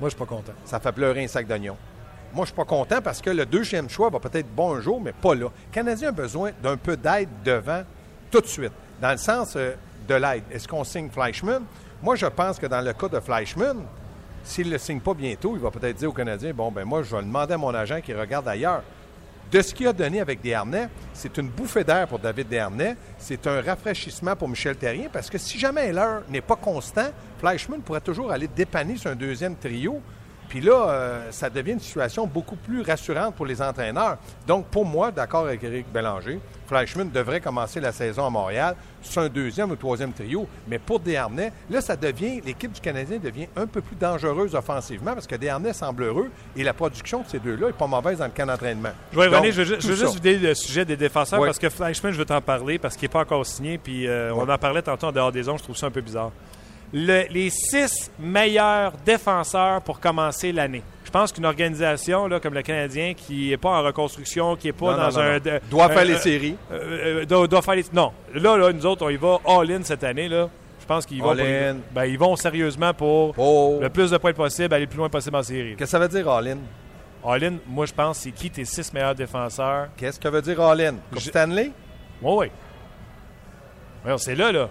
[0.00, 0.52] Moi, je suis pas content.
[0.64, 1.76] Ça fait pleurer un sac d'oignons.
[2.32, 5.12] Moi, je suis pas content parce que le deuxième choix va peut-être bon un mais
[5.12, 5.44] pas là.
[5.44, 7.82] Le Canadien a besoin d'un peu d'aide devant
[8.30, 8.72] tout de suite.
[9.00, 9.74] Dans le sens euh,
[10.08, 10.44] de l'aide.
[10.50, 11.62] Est-ce qu'on signe Fleischmann?
[12.02, 13.84] Moi, je pense que dans le cas de Fleischmann,
[14.44, 17.02] s'il ne le signe pas bientôt, il va peut-être dire aux Canadiens, bon, ben moi,
[17.02, 18.82] je vais demander à mon agent qu'il regarde ailleurs.
[19.52, 22.96] De ce qu'il a donné avec Desharnais, c'est une bouffée d'air pour David Desharnais.
[23.18, 27.82] C'est un rafraîchissement pour Michel Terrien parce que si jamais l'heure n'est pas constant, Fleischmann
[27.82, 30.00] pourrait toujours aller dépanner sur un deuxième trio.
[30.52, 34.18] Puis là, euh, ça devient une situation beaucoup plus rassurante pour les entraîneurs.
[34.46, 39.22] Donc, pour moi, d'accord avec Eric Bélanger, Fleischmann devrait commencer la saison à Montréal sur
[39.22, 40.46] un deuxième ou troisième trio.
[40.68, 45.14] Mais pour Desharnais, là, ça devient, l'équipe du Canadien devient un peu plus dangereuse offensivement
[45.14, 48.26] parce que Desharnais semble heureux et la production de ces deux-là n'est pas mauvaise dans
[48.26, 48.92] le camp d'entraînement.
[49.10, 51.48] Je vais revenir, je, veux je juste vider le sujet des défenseurs Oui.
[51.48, 53.78] parce que Fleischmann, je veux t'en parler parce qu'il n'est pas encore signé.
[53.78, 56.02] Puis euh, on en parlait tantôt en dehors des ondes, je trouve ça un peu
[56.02, 56.30] bizarre.
[56.92, 60.82] Le- les six meilleurs défenseurs pour commencer l'année.
[61.04, 64.72] Je pense qu'une organisation là, comme le Canadien qui n'est pas en reconstruction, qui n'est
[64.72, 65.32] pas Non, dans non, un.
[65.34, 65.38] non.
[65.44, 66.56] de- Doit faire euh, les euh, séries.
[66.70, 68.12] euh, euh, doit, doit faire les- Non.
[68.34, 70.28] Là, là, nous autres, on y va all-in cette année.
[70.28, 70.48] Là.
[70.80, 71.34] Je pense qu'ils vont.
[71.34, 73.78] Ben, ils vont sérieusement pour Oh.
[73.80, 75.70] le plus de points possible, aller le plus loin possible en série.
[75.76, 76.58] Qu'est-ce que ça veut dire all-in?
[77.24, 79.88] All-in, moi, je pense, c'est qui tes six meilleurs défenseurs?
[79.96, 80.94] Qu'est-ce que veut dire all-in?
[81.10, 81.70] Coupe Je- Stanley?
[82.20, 82.48] Oui,
[84.06, 84.12] oui.
[84.18, 84.68] C'est là, là.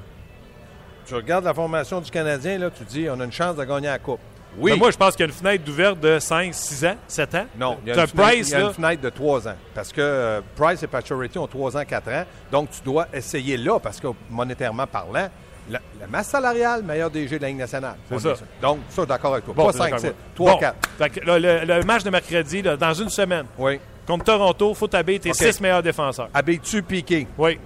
[1.06, 3.88] Tu regardes la formation du Canadien, là, tu dis on a une chance de gagner
[3.88, 4.20] la Coupe.
[4.58, 4.72] Oui.
[4.72, 7.36] Ben, moi, je pense qu'il y a une fenêtre d'ouverte de 5, 6 ans, 7
[7.36, 7.46] ans.
[7.58, 8.68] non, il y a, une fenêtre, Price, il y a là.
[8.68, 9.56] une fenêtre de 3 ans.
[9.74, 12.24] Parce que euh, Price et Pacioretty ont 3 ans, 4 ans.
[12.52, 15.30] Donc, tu dois essayer là, parce que monétairement parlant,
[15.70, 17.96] la, la masse salariale, meilleur DG de la Ligue nationale.
[18.10, 18.34] C'est ça.
[18.62, 19.54] Donc, ça, d'accord avec toi.
[19.56, 20.16] Bon, pas c'est 5, d'accord, 7, ouais.
[20.36, 20.76] 3, Bon, 4.
[20.98, 23.80] fait que, là, le, le match de mercredi, là, dans une semaine, Oui.
[24.06, 25.36] contre Toronto, faut taber tes OK.
[25.36, 26.28] 6 meilleurs défenseurs.
[26.34, 27.58] Habitu Piqué, Oui,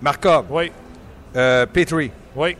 [0.00, 0.70] Markov, oui,
[1.34, 2.12] euh, Petrie?
[2.36, 2.56] oui.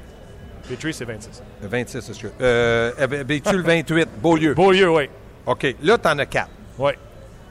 [0.68, 1.42] Petrie, c'est 26.
[1.62, 2.31] 26, excuse.
[2.40, 4.54] Euh, Habitu le 28, Beaulieu.
[4.54, 5.09] Beaulieu, oui.
[5.46, 6.48] OK, là, tu en as 4.
[6.78, 6.92] Oui,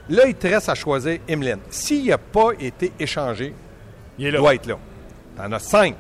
[0.10, 1.60] Là, il te reste à choisir Emeline.
[1.70, 3.54] S'il n'a pas été échangé,
[4.18, 4.38] il est là.
[4.40, 4.78] doit être là.
[5.36, 5.96] Tu en as 5.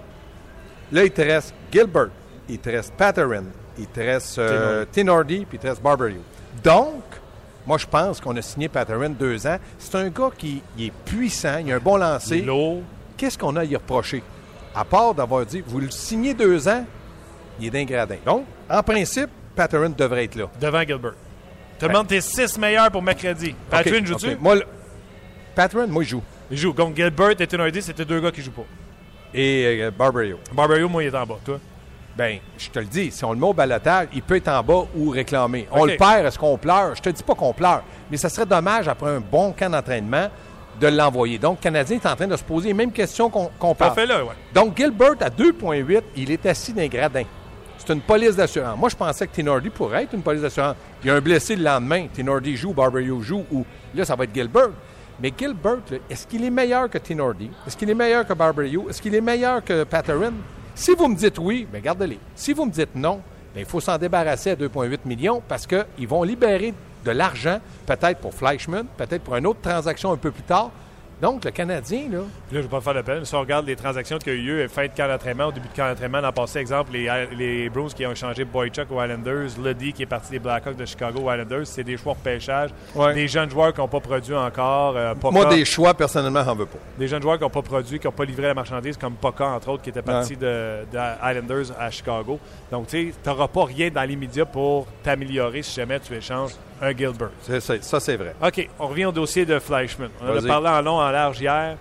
[0.93, 2.07] Là, il te reste Gilbert,
[2.47, 3.43] il te reste Patterin,
[3.77, 6.21] il te reste euh, Tinordi, puis il te reste Barberio.
[6.63, 7.03] Donc,
[7.65, 9.57] moi, je pense qu'on a signé Patterin deux ans.
[9.77, 12.45] C'est un gars qui il est puissant, il a un bon lancer.
[13.17, 14.23] Qu'est-ce qu'on a à y reprocher?
[14.73, 16.85] À part d'avoir dit, vous le signez deux ans,
[17.59, 18.17] il est d'un gradin.
[18.25, 20.45] Donc, en principe, Patterin devrait être là.
[20.59, 21.13] devant Gilbert.
[21.79, 23.55] Te demandes tes 6 meilleurs pour mercredi.
[23.71, 24.35] OK, joue-tu?
[24.39, 24.63] Moi, le-
[25.55, 26.23] Patterin, moi, il joue.
[26.49, 26.71] Il joue.
[26.73, 28.65] Donc Gilbert et Tenardi, c'était deux gars qui jouent pas.
[29.33, 30.39] Et euh, Barberio.
[30.53, 31.37] Barbario, moi, il est en bas.
[31.43, 31.59] Toi?
[32.15, 34.63] Ben, je te le dis, si on le met au balotage, il peut être en
[34.63, 35.67] bas ou réclamer.
[35.71, 36.95] On le perd, est-ce qu'on pleure?
[36.95, 40.29] Je te dis pas qu'on pleure, mais ça serait dommage, après un bon camp d'entraînement,
[40.79, 41.37] de l'envoyer.
[41.37, 43.99] Donc, le Canadien est en train de se poser les mêmes questions qu'on qu'on parle.
[44.05, 44.31] Là, ouais.
[44.53, 47.23] Donc, Gilbert, à 2,8, il est assis d'un gradin.
[47.77, 48.77] C'est une police d'assurance.
[48.77, 50.75] Moi, je pensais que Tinordi pourrait être une police d'assurance.
[51.03, 52.07] Il y a un blessé le lendemain.
[52.13, 54.71] Tinordi joue, Barberio joue, ou là, ça va être Gilbert.
[55.21, 57.49] Mais Gilbert, est-ce qu'il est meilleur que Tinordi?
[57.65, 58.87] Est-ce qu'il est meilleur que Barberio?
[58.89, 60.33] Est-ce qu'il est meilleur que Patterin?
[60.75, 62.19] Si vous me dites oui, bien, gardez-les.
[62.35, 63.21] Si vous me dites non,
[63.53, 68.19] bien, il faut s'en débarrasser à 2,8 millions parce qu'ils vont libérer de l'argent, peut-être
[68.19, 70.71] pour Fleischmann, peut-être pour une autre transaction un peu plus tard.
[71.21, 73.25] Donc, le Canadien, là, Là, je ne vais pas faire de peine.
[73.25, 75.51] Si on regarde les transactions qu'il y a eu lieu, fin de camp d'entraînement, au
[75.51, 79.01] début de camp d'entraînement, l'an passé, exemple, les, les Bruins qui ont échangé Boychuk aux
[79.01, 82.19] Islanders, Luddy qui est parti des Blackhawks de Chicago aux Islanders, c'est des choix de
[82.19, 82.69] pêchage.
[82.95, 83.13] Ouais.
[83.15, 84.95] Des jeunes joueurs qui n'ont pas produit encore.
[84.95, 86.77] euh, moi, des choix, personnellement, j'en veux pas.
[86.97, 89.47] des jeunes joueurs qui n'ont pas produit, qui n'ont pas livré la marchandise, comme Poca,
[89.47, 90.97] entre autres, qui était parti de, de
[91.31, 92.39] Islanders à Chicago.
[92.71, 96.51] Donc, tu sais, tu n'auras pas rien dans l'immédiat pour t'améliorer si jamais tu échanges
[96.79, 97.31] un Gilbert.
[97.41, 98.35] C'est- c'est- ça, c'est vrai.
[98.41, 100.09] OK, on revient au dossier de Fleischmann.
[100.21, 101.77] On en a parlé en long, en large hier.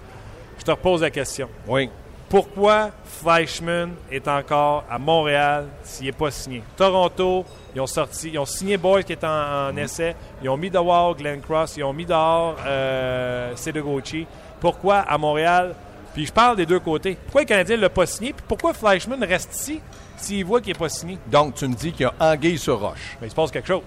[0.59, 1.49] Je te repose la question.
[1.67, 1.91] Oui.
[2.29, 6.63] Pourquoi Fleischmann est encore à Montréal s'il n'est pas signé?
[6.77, 10.57] Toronto, ils ont sorti, ils ont signé Boyd qui est en, en essai, ils ont
[10.57, 14.27] mis dehors Glenn Cross, ils ont mis dehors euh, Sedegochi.
[14.59, 15.77] Pourquoi à Montréal?
[16.15, 17.17] Puis je parle des deux côtés.
[17.27, 18.33] Pourquoi le Canadien ne l'a pas signé?
[18.33, 19.81] Puis pourquoi Fleischmann reste ici
[20.17, 21.19] s'il voit qu'il n'est pas signé?
[21.27, 23.17] Donc, tu me dis qu'il y a anguille sur roche.
[23.21, 23.83] Mais il se passe quelque chose.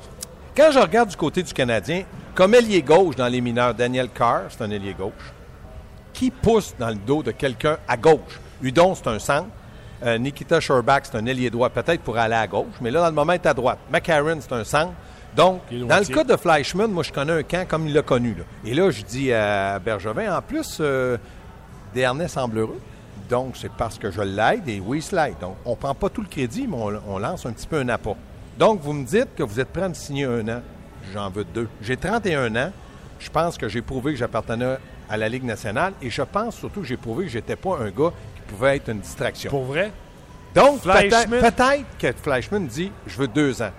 [0.59, 2.03] Quand je regarde du côté du Canadien,
[2.35, 5.13] comme ailier gauche dans les mineurs, Daniel Carr, c'est un ailier gauche,
[6.11, 8.41] qui pousse dans le dos de quelqu'un à gauche?
[8.61, 9.47] Udon, c'est un centre.
[10.03, 13.05] Euh, Nikita Sherbak, c'est un ailier droit, peut-être pour aller à gauche, mais là, dans
[13.05, 13.79] le moment, il est à droite.
[13.89, 14.91] McCarron, c'est un centre.
[15.33, 18.35] Donc, dans le cas de Fleischmann, moi, je connais un camp comme il l'a connu.
[18.37, 18.43] là.
[18.65, 21.15] Et là, je dis à Bergevin, en plus, euh,
[21.95, 22.81] Desharnais semble heureux.
[23.29, 25.35] Donc, c'est parce que je l'aide et oui, il se l'aide.
[25.39, 27.77] Donc, on ne prend pas tout le crédit, mais on, on lance un petit peu
[27.79, 28.17] un appât.
[28.59, 30.61] Donc, vous me dites que vous êtes prêt à me signer un an.
[31.13, 31.69] J'en veux deux.
[31.81, 32.71] J'ai 31 ans.
[33.17, 34.77] Je pense que j'ai prouvé que j'appartenais
[35.09, 37.89] à la Ligue nationale et je pense surtout que j'ai prouvé que j'étais pas un
[37.89, 39.49] gars qui pouvait être une distraction.
[39.49, 39.93] Pour vrai?
[40.53, 43.71] Donc, peut-être que Fleischmann dit je veux deux ans.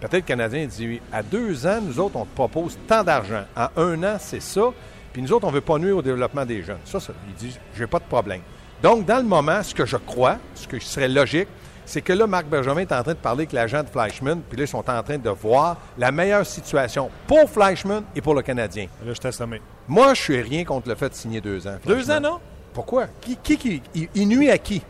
[0.00, 3.42] Peut-être que le Canadien dit à deux ans, nous autres, on te propose tant d'argent.
[3.56, 4.72] À un an, c'est ça.
[5.12, 6.78] Puis nous autres, on ne veut pas nuire au développement des jeunes.
[6.84, 8.42] Ça, ça il dit j'ai pas de problème.
[8.80, 11.48] Donc, dans le moment, ce que je crois, ce que serait logique,
[11.90, 14.56] c'est que là, Marc Bergevin est en train de parler avec l'agent de Fleischmann, puis
[14.56, 18.42] là, ils sont en train de voir la meilleure situation pour Fleischmann et pour le
[18.42, 18.86] Canadien.
[19.04, 19.56] Là, je t'assomme.
[19.88, 21.76] Moi, je suis rien contre le fait de signer deux ans.
[21.84, 22.38] Deux ans, non?
[22.72, 23.06] Pourquoi?
[23.20, 24.82] Qui, qui, qui- il, il nuit à qui?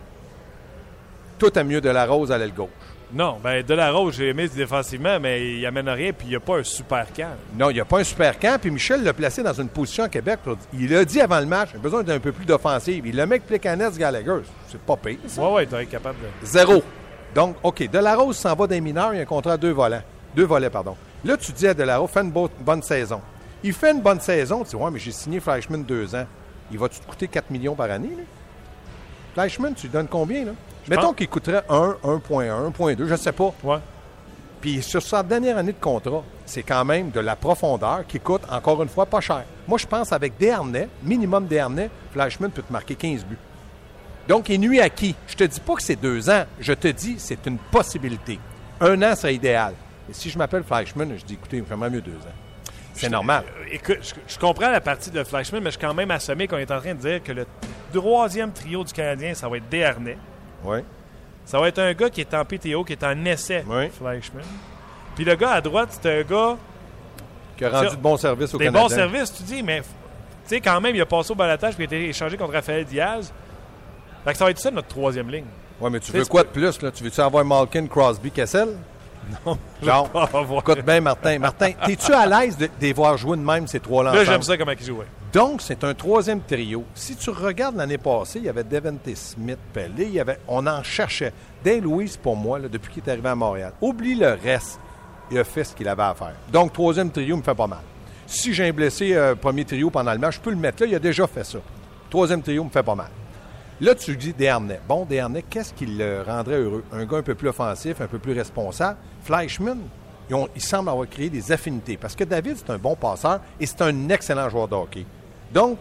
[1.39, 2.69] Tout à mieux de la rose à l'aile gauche.
[3.13, 6.37] Non, ben De La Rose, j'ai aimé défensivement, mais il amène rien, puis il n'y
[6.37, 7.31] a pas un super camp.
[7.59, 8.59] Non, il n'y a pas un super camp.
[8.61, 10.39] Puis Michel l'a placé dans une position à Québec.
[10.73, 13.05] Il a dit avant le match, j'ai besoin d'un peu plus d'offensive.
[13.07, 14.43] Il le met avec Gallagher.
[14.69, 15.43] C'est pas pire, ça.
[15.43, 16.47] Ouais, ouais, tu être capable de.
[16.47, 16.83] Zéro.
[17.35, 20.03] Donc, OK, Delarose s'en va d'un mineur, il a un contrat à deux volants.
[20.35, 20.97] Deux volets, pardon.
[21.25, 23.21] Là, tu dis à Delarose, fais une bo- bonne saison.
[23.63, 26.27] Il fait une bonne saison, tu dis, ouais, mais j'ai signé Fleischmann deux ans.
[26.73, 28.23] Il va-tu te coûter 4 millions par année, là?
[29.35, 30.53] Fleischmann, tu lui donnes combien, là?
[30.89, 33.53] Mettons pense- qu'il coûterait 1, 1.1, 1.2, je ne sais pas.
[33.63, 33.79] Ouais.
[34.61, 38.43] Puis sur sa dernière année de contrat, c'est quand même de la profondeur qui coûte,
[38.51, 39.45] encore une fois, pas cher.
[39.67, 43.39] Moi, je pense avec Desharnais, minimum Desharnais, Fleischmann peut te marquer 15 buts.
[44.29, 45.15] Donc, il nuit à qui?
[45.27, 46.45] Je te dis pas que c'est deux ans.
[46.61, 48.39] Je te dis c'est une possibilité.
[48.81, 49.75] Un an serait idéal.
[50.09, 52.37] Et si je m'appelle Fleischmann, je dis, écoutez, j'aimerais mieux deux ans.
[52.95, 53.45] C'est normal.
[53.49, 56.47] Euh, Écoute, je, je comprends la partie de Flashman, mais je suis quand même assommé
[56.49, 57.47] qu'on est en train de dire que le
[57.93, 60.19] troisième trio du Canadien, ça va être Desharnais.
[60.65, 60.79] Oui.
[61.45, 63.89] Ça va être un gars qui est en PTO, qui est en essai, Oui.
[63.91, 64.45] Fleischmann.
[65.15, 66.57] Puis le gars à droite, c'est un gars
[67.57, 68.85] Qui a rendu de bons services au des Canada.
[68.85, 69.87] bons services, tu dis, mais tu
[70.47, 72.85] sais, quand même, il a passé au balatage puis il a été échangé contre Raphaël
[72.85, 73.33] Diaz.
[74.25, 75.45] Fait que ça va être ça, notre troisième ligne.
[75.81, 76.91] Oui, mais tu veux quoi de plus, là?
[76.91, 78.69] Tu veux-tu avoir Malkin, Crosby, Kessel?
[79.83, 80.09] Non.
[80.15, 81.39] Avoir- écoute bien, Martin.
[81.39, 84.43] Martin, es-tu à l'aise de, de les voir jouer de même, ces trois-là Là, j'aime
[84.43, 85.07] ça comment il jouait.
[85.33, 86.85] Donc, c'est un troisième trio.
[86.95, 90.67] Si tu regardes l'année passée, il y avait Devante Smith, Pelé, il y avait, on
[90.67, 91.33] en cherchait.
[91.65, 94.81] Dale Louise, pour moi, là, depuis qu'il est arrivé à Montréal, oublie le reste.
[95.31, 96.33] Il a fait ce qu'il avait à faire.
[96.53, 97.79] Donc, troisième trio me fait pas mal.
[98.27, 100.89] Si j'ai un blessé euh, premier trio pendant le match, je peux le mettre là.
[100.89, 101.59] Il a déjà fait ça.
[102.09, 103.09] Troisième trio me fait pas mal.
[103.81, 104.79] Là, tu dis Desharnais.
[104.87, 106.85] Bon, Desharnais, qu'est-ce qui le rendrait heureux?
[106.93, 108.99] Un gars un peu plus offensif, un peu plus responsable.
[109.23, 109.79] Fleischmann,
[110.55, 111.97] il semble avoir créé des affinités.
[111.97, 114.77] Parce que David, c'est un bon passeur et c'est un excellent joueur de.
[115.55, 115.79] Donc,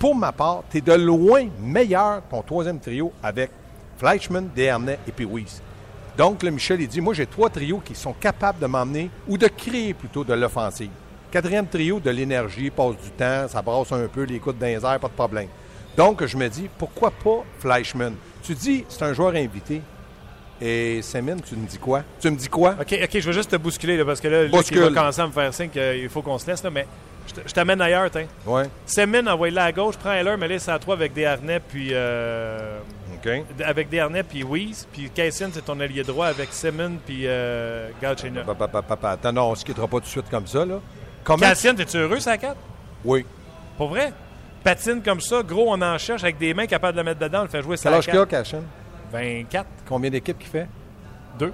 [0.00, 3.52] pour ma part, tu es de loin meilleur ton troisième trio avec
[3.98, 5.62] Fleischmann, Desharnais et puis Weiss.
[6.18, 9.38] Donc, le Michel, il dit, moi, j'ai trois trios qui sont capables de m'emmener ou
[9.38, 10.90] de créer plutôt de l'offensive.
[11.30, 14.98] Quatrième trio, de l'énergie, passe du temps, ça brasse un peu, les coups les airs,
[14.98, 15.48] pas de problème.
[15.96, 18.14] Donc, je me dis, pourquoi pas Fleischmann?
[18.42, 19.80] Tu dis, c'est un joueur invité.
[20.60, 22.02] Et Semin, tu me dis quoi?
[22.20, 22.76] Tu me dis quoi?
[22.80, 25.20] OK, OK, je vais juste te bousculer, là, parce que là, Luc, il va commencer
[25.20, 26.86] à me faire signe qu'il faut qu'on se laisse, là, mais
[27.44, 28.26] je t'amène ailleurs, tiens.
[28.46, 28.64] Ouais.
[28.86, 31.88] Semin, envoie-le à gauche, prends Heller, mais laisse à toi avec Desharnais, puis...
[31.92, 32.78] euh,
[33.16, 33.28] OK.
[33.64, 38.46] avec Desharnais, puis Weiss, puis Cassian, c'est ton allié droit avec Semin, puis euh, Galchenyuk.
[38.46, 40.30] Pa- pa- pa- pa- pa- Attends, non, on ne se quittera pas tout de suite
[40.30, 40.80] comme ça, là.
[41.22, 41.38] Comment?
[41.40, 42.56] Cassian, t'es-tu heureux, ça 4?
[43.04, 43.26] Oui.
[43.76, 44.12] Pour vrai?
[44.66, 47.38] Patine comme ça, gros, on en cherche avec des mains capables de le mettre dedans,
[47.38, 48.62] on le fait jouer Quel ça âge qu'il a, Cashin?
[49.12, 50.66] 24, Combien d'équipes qu'il fait?
[51.38, 51.52] 2.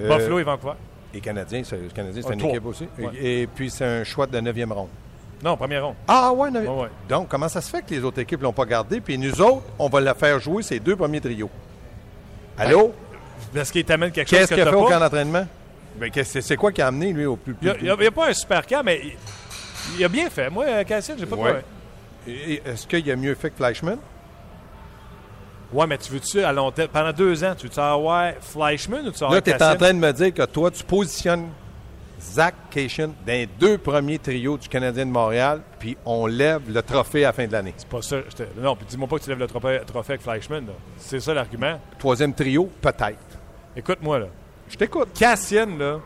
[0.00, 0.72] Euh, Buffalo et Vancouver.
[1.12, 2.50] Et Canadien, c'est, Canadien, c'est Ah, une trois.
[2.52, 2.88] équipe aussi.
[2.98, 3.10] Ouais.
[3.22, 4.88] Et, puis, c'est un choix de 9e ronde.
[5.42, 5.94] Non, premier rond.
[6.08, 6.66] Ah, ouais, 9e.
[6.66, 6.88] Ouais, ouais.
[7.06, 9.02] Donc, comment ça se fait que les autres équipes ne l'ont pas gardé?
[9.02, 11.50] Puis nous autres, on va la faire jouer ces deux premiers trios.
[12.56, 12.94] Allô?
[13.54, 15.46] Parce qu'il t'amène quelque chose Qu'est-ce que qu'il a fait au camp d'entraînement?
[15.96, 17.54] Ben, c'est, c'est quoi qui a amené, lui, au plus.
[17.60, 19.16] Il plus- n'y a, pas un super camp, mais il,
[19.98, 20.48] il a bien fait.
[20.48, 21.62] Moi, euh, Cassian, j'ai pas Ouais.
[22.26, 23.98] Est-ce qu'il a mieux fait que Fleischmann?
[25.72, 29.10] Ouais, mais tu veux-tu, à long terme, pendant deux ans, tu veux-tu avoir Fleischmann ou
[29.10, 31.48] tu Là, tu es en train de me dire que toi, tu positionnes
[32.20, 36.80] Zach Cation dans les deux premiers trios du Canadien de Montréal, puis on lève le
[36.80, 37.74] trophée à la fin de l'année.
[37.76, 38.18] C'est pas ça.
[38.30, 40.64] je te- Non, puis dis-moi pas que tu lèves le trophée, trophée avec Fleischmann.
[40.98, 41.80] C'est ça l'argument.
[41.98, 43.18] Troisième trio, peut-être.
[43.76, 44.26] Écoute-moi, là.
[44.68, 45.08] Je t'écoute.
[45.18, 45.98] Cassian, là,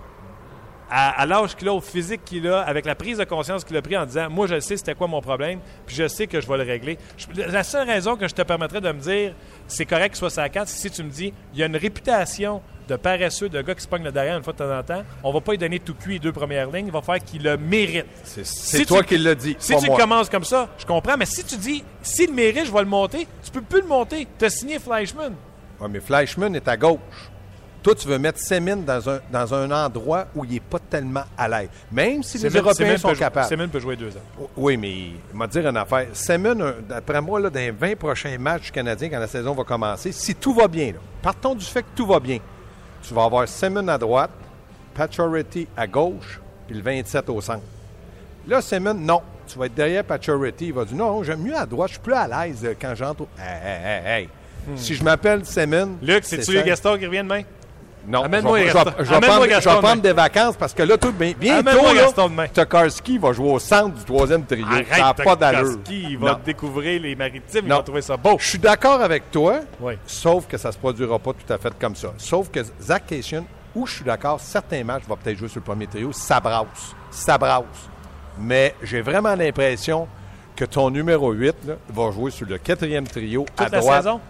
[0.91, 3.77] à, à l'âge qu'il a, au physique qu'il a, avec la prise de conscience qu'il
[3.77, 6.41] a pris en disant Moi, je sais c'était quoi mon problème, puis je sais que
[6.41, 6.99] je vais le régler.
[7.17, 9.35] Je- la seule raison que je te permettrais de me dire
[9.67, 11.77] c'est correct qu'il soit sa carte, c'est si tu me dis il y a une
[11.77, 14.83] réputation de paresseux, de gars qui se pogne le derrière une fois de temps en
[14.83, 17.19] temps, on va pas lui donner tout cuit les deux premières lignes, il va faire
[17.23, 18.07] qu'il le mérite.
[18.25, 19.99] C'est, Si toi qui l'as dit, Si tu moi.
[19.99, 22.87] commences comme ça, je comprends, mais si tu dis s'il le mérite, je vais le
[22.87, 24.27] monter, tu peux plus le monter.
[24.39, 25.35] Tu as signé Fleischmann.
[25.79, 26.99] Ouais, mais Fleischmann est à gauche.
[27.83, 31.23] Toi, tu veux mettre Semin dans un, dans un endroit où il n'est pas tellement
[31.37, 31.69] à l'aise.
[31.93, 33.49] Même si les Semin- Européens Semin sont peut capables.
[33.49, 34.49] Semin peut jouer deux ans.
[34.57, 36.09] Oui, mais il m'a dire une affaire.
[36.13, 39.55] Semin, un- d'après moi, là, dans les 20 prochains matchs du Canadien, quand la saison
[39.55, 42.39] va commencer, si tout va bien, là, partons du fait que tout va bien,
[43.03, 44.31] tu vas avoir Semin à droite,
[44.95, 47.63] Pacioretty à gauche, puis le 27 au centre.
[48.47, 49.23] Là, Semin, non.
[49.47, 50.67] Tu vas être derrière Pacioretty.
[50.67, 52.95] Il va dire non, j'aime mieux à droite, je suis plus à l'aise euh, quand
[52.95, 53.23] j'entre.
[53.23, 54.29] au- Hey, hey, hey, hey.
[54.77, 55.91] Si je m'appelle Semin.
[56.03, 57.43] Luc, c'est-tu Gaston qui revient demain?
[58.09, 58.91] Non, Amène-moi je vais, Gaston.
[59.01, 62.49] je prendre, des vacances parce que là, tout, bien- bientôt, là.
[62.49, 64.65] Tokarski va jouer au centre du troisième trio.
[64.67, 65.77] Arrête, ça n'a pas d'allure.
[65.91, 66.39] Il va Non.
[66.45, 68.37] découvrir les maritimes, il va trouver ça beau.
[68.39, 69.95] Je suis d'accord avec toi, Oui.
[70.07, 72.09] sauf que ça ne se produira pas tout à fait comme ça.
[72.17, 73.45] Sauf que Zach Cation,
[73.75, 76.95] où je suis d'accord, certains matchs, va peut-être jouer sur le premier trio, ça brasse.
[77.11, 77.63] Ça brasse.
[78.41, 80.09] Mais j'ai vraiment l'impression
[80.57, 84.03] que ton numéro 8 là, va jouer sur le quatrième trio à Toute la droite.
[84.03, 84.21] saison?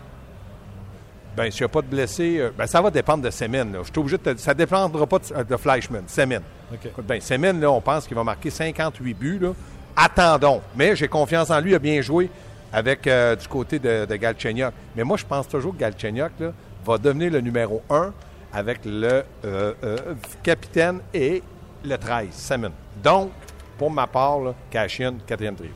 [1.38, 3.72] Ben, s'il n'y a pas de blessés, euh, ben, ça va dépendre de Semen.
[3.72, 3.78] là.
[3.82, 6.04] Je suis obligé de te- Ça ne dépendra pas de, de Fleischmann.
[6.06, 6.42] Semen.
[6.72, 6.78] OK.
[6.86, 9.38] Écoute, Ben, Semen, là, on pense qu'il va marquer 58 buts.
[9.40, 9.52] Là.
[9.96, 10.60] Attendons.
[10.76, 11.72] Mais j'ai confiance en lui.
[11.72, 12.30] Il a bien joué
[12.72, 14.72] avec euh, du côté de, de Galchenyuk.
[14.94, 16.52] Mais moi, je pense toujours que Galchenyuk là,
[16.84, 18.12] va devenir le numéro 1
[18.52, 19.96] avec le euh, euh,
[20.42, 21.42] capitaine et
[21.84, 22.72] le 13, Semen.
[23.02, 23.30] Donc,
[23.78, 25.70] pour ma part, là, Cashin, quatrième trio.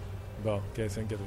[0.44, 1.18] Bon, OK, 5 4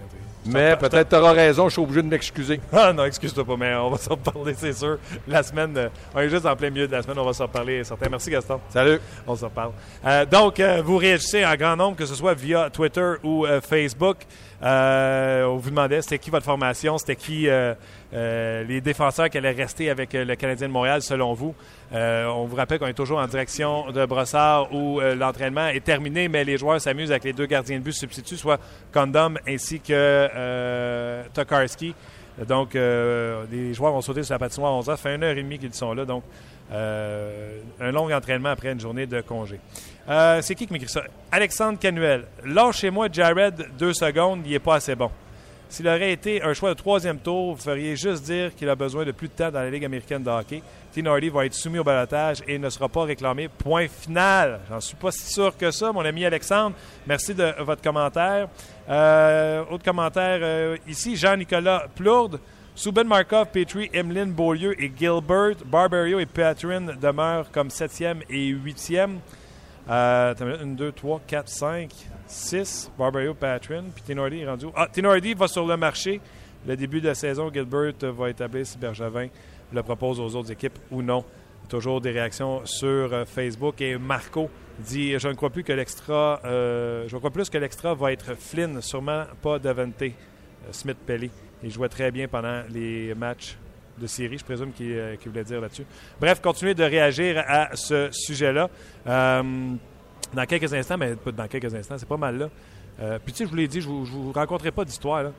[0.46, 2.60] Mais peut-être tu auras raison, je suis obligé de m'excuser.
[2.72, 4.98] Ah non, excuse-toi pas, mais on va s'en reparler, c'est sûr.
[5.28, 7.46] La semaine, euh, on est juste en plein milieu de la semaine, on va s'en
[7.46, 8.10] reparler, certain.
[8.10, 8.60] Merci Gaston.
[8.70, 9.00] Salut.
[9.26, 9.72] On s'en reparle.
[10.06, 13.62] Euh, donc, euh, vous réagissez en grand nombre, que ce soit via Twitter ou euh,
[13.62, 14.18] Facebook.
[14.66, 17.76] Euh, on vous demandait c'était qui votre formation, c'était qui euh,
[18.14, 21.54] euh, les défenseurs qui allaient rester avec le Canadien de Montréal selon vous.
[21.92, 26.44] On vous rappelle qu'on est toujours en direction de Brossard où l'entraînement est terminé, mais
[26.44, 28.60] les joueurs s'amusent avec les deux gardiens de but substituts, soit
[28.92, 31.94] Condom ainsi que Tokarski.
[32.48, 34.98] Donc, les joueurs vont sauter sur la patinoire à 11 heures.
[34.98, 36.04] Ça fait une heure et demie qu'ils sont là.
[36.06, 36.24] Donc,
[36.72, 39.60] un long entraînement après une journée de congé.
[40.08, 41.04] Euh, c'est qui qui m'écrit ça?
[41.32, 42.26] Alexandre Canuel.
[42.44, 45.10] Lâchez-moi Jared deux secondes, il n'est pas assez bon.
[45.68, 49.04] S'il aurait été un choix de troisième tour, vous feriez juste dire qu'il a besoin
[49.04, 50.62] de plus de temps dans la Ligue américaine de hockey.
[50.94, 53.50] Tim Hardy va être soumis au balotage et ne sera pas réclamé.
[53.50, 54.62] Point final.
[54.70, 56.76] J'en suis pas si sûr que ça, mon ami Alexandre.
[57.08, 58.48] Merci de votre commentaire.
[58.88, 62.40] Euh, autre commentaire euh, ici, Jean-Nicolas Plourde.
[62.76, 69.20] Souben Markov, Petrie, Emeline Beaulieu et Gilbert, Barbario et Patrin demeurent comme septième et huitième.
[69.90, 71.92] Euh, une minute, 1, 2, 3, 4, 5,
[72.28, 72.92] 6.
[72.98, 73.84] Barbario, Patrin.
[73.94, 74.66] Puis Tenordi est rendu.
[74.76, 76.20] Ah, Tenordi va sur le marché.
[76.68, 79.28] Le début de la saison, Gilbert va établir si Bergevin
[79.72, 81.24] le propose aux autres équipes ou non.
[81.70, 83.80] Toujours des réactions sur euh, Facebook.
[83.82, 86.40] Et Marco dit Je ne crois plus que l'extra.
[86.46, 90.10] euh, je crois plus que l'extra va être Flynn, sûrement pas Davante euh,
[90.72, 91.30] Smith-Pelly.
[91.64, 93.58] Il jouait très bien pendant les matchs
[93.98, 95.86] de série, je présume qu'il euh, voulait dire là-dessus.
[96.20, 98.70] Bref, continuez de réagir à ce sujet-là.
[99.08, 99.44] Euh,
[100.34, 102.50] dans quelques instants, mais pas dans quelques instants, c'est pas mal là.
[103.00, 105.32] Euh, puis tu sais, je vous l'ai dit, je vous, vous raconterai pas d'histoire.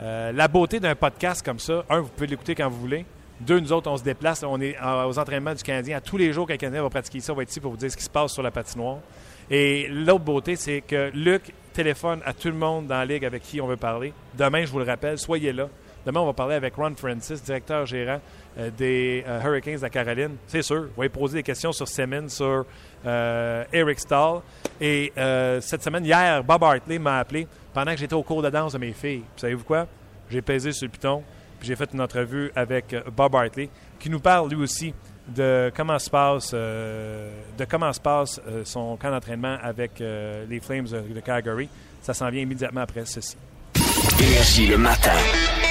[0.00, 3.04] la beauté d'un podcast comme ça, un, vous pouvez l'écouter quand vous voulez.
[3.40, 4.42] Deux, nous autres, on se déplace.
[4.42, 5.96] On est aux entraînements du Canadien.
[5.96, 7.76] À tous les jours qu'un Canadien va pratiquer ici, on va être ici pour vous
[7.76, 8.98] dire ce qui se passe sur la patinoire.
[9.50, 13.42] Et l'autre beauté, c'est que Luc téléphone à tout le monde dans la ligue avec
[13.42, 14.12] qui on veut parler.
[14.36, 15.68] Demain, je vous le rappelle, soyez là.
[16.06, 18.20] Demain, on va parler avec Ron Francis, directeur gérant
[18.58, 20.36] euh, des euh, Hurricanes de la Caroline.
[20.46, 22.64] C'est sûr, on va lui poser des questions sur Simmons, sur
[23.04, 24.40] euh, Eric Stahl.
[24.80, 25.12] Et
[25.60, 28.78] cette semaine, hier, Bob Hartley m'a appelé pendant que j'étais au cours de danse de
[28.78, 29.22] mes filles.
[29.36, 29.86] Savez-vous quoi?
[30.30, 31.22] J'ai pesé sur le piton,
[31.58, 34.94] puis j'ai fait une entrevue avec Bob Hartley, qui nous parle lui aussi
[35.28, 41.14] de comment se passe, de comment se passe son camp d'entraînement avec les Flames de,
[41.14, 41.68] de Calgary.
[42.00, 43.36] Ça s'en vient immédiatement après ceci.
[44.18, 45.69] Énergie le matin.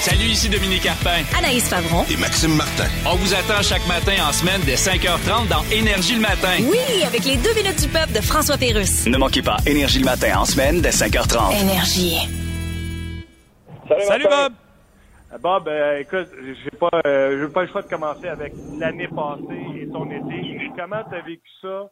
[0.00, 1.22] Salut, ici Dominique Carpin.
[1.38, 2.04] Anaïs Favron.
[2.10, 2.88] Et Maxime Martin.
[3.06, 6.56] On vous attend chaque matin en semaine dès 5h30 dans Énergie le matin.
[6.58, 9.06] Oui, avec les deux minutes du peuple de François Pérusse.
[9.06, 11.60] Ne manquez pas Énergie le matin en semaine dès 5h30.
[11.62, 12.18] Énergie.
[14.08, 14.52] Salut Bob!
[15.40, 19.82] Bob, euh, écoute, j'ai pas, euh, j'ai pas le choix de commencer avec l'année passée
[19.82, 20.58] et ton été.
[20.76, 21.90] Comment t'as vécu ça?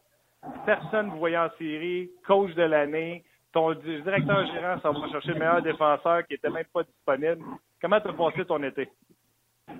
[0.65, 5.09] Personne ne vous voyait en série, coach de l'année, ton di- directeur gérant s'en va
[5.09, 7.43] chercher le meilleur défenseur qui était même pas disponible.
[7.81, 8.89] Comment t'as passé ton été?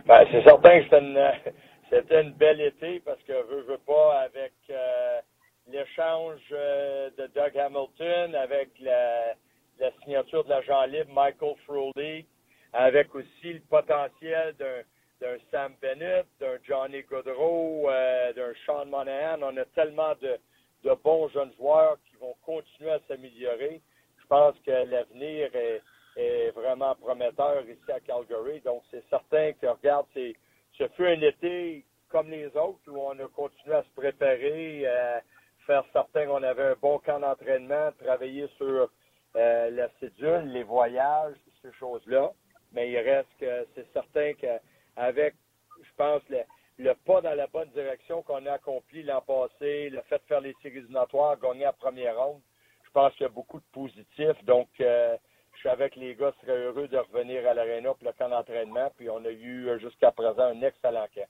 [0.05, 1.31] Ben, c'est certain que c'était une,
[1.89, 5.19] c'était une belle été parce que veux, veux pas avec euh,
[5.67, 9.33] l'échange euh, de Doug Hamilton, avec la,
[9.79, 12.25] la signature de l'agent libre Michael Froley,
[12.73, 14.81] avec aussi le potentiel d'un
[15.21, 19.37] d'un Sam Bennett, d'un Johnny Gaudreau, euh, d'un Sean Monahan.
[19.43, 20.35] On a tellement de,
[20.83, 23.81] de bons jeunes joueurs qui vont continuer à s'améliorer.
[24.21, 25.81] Je pense que l'avenir est,
[26.15, 28.61] est vraiment prometteur ici à Calgary.
[28.61, 30.35] Donc, c'est certain que, regarde, c'est,
[30.77, 35.19] ce fut un été comme les autres où on a continué à se préparer, euh,
[35.65, 38.89] faire certain qu'on avait un bon camp d'entraînement, travailler sur
[39.35, 42.31] euh, la cédule, les voyages, ces choses-là.
[42.73, 45.35] Mais il reste que c'est certain qu'avec,
[45.81, 46.39] je pense, le,
[46.77, 50.41] le pas dans la bonne direction qu'on a accompli l'an passé, le fait de faire
[50.41, 52.41] les séries éliminatoires, gagner la première ronde,
[52.83, 54.43] je pense qu'il y a beaucoup de positifs.
[54.45, 55.15] Donc, euh,
[55.57, 58.91] je savais que les gars seraient heureux de revenir à l'aréna pour le camp d'entraînement.
[58.97, 61.27] Puis on a eu euh, jusqu'à présent un excellent camp.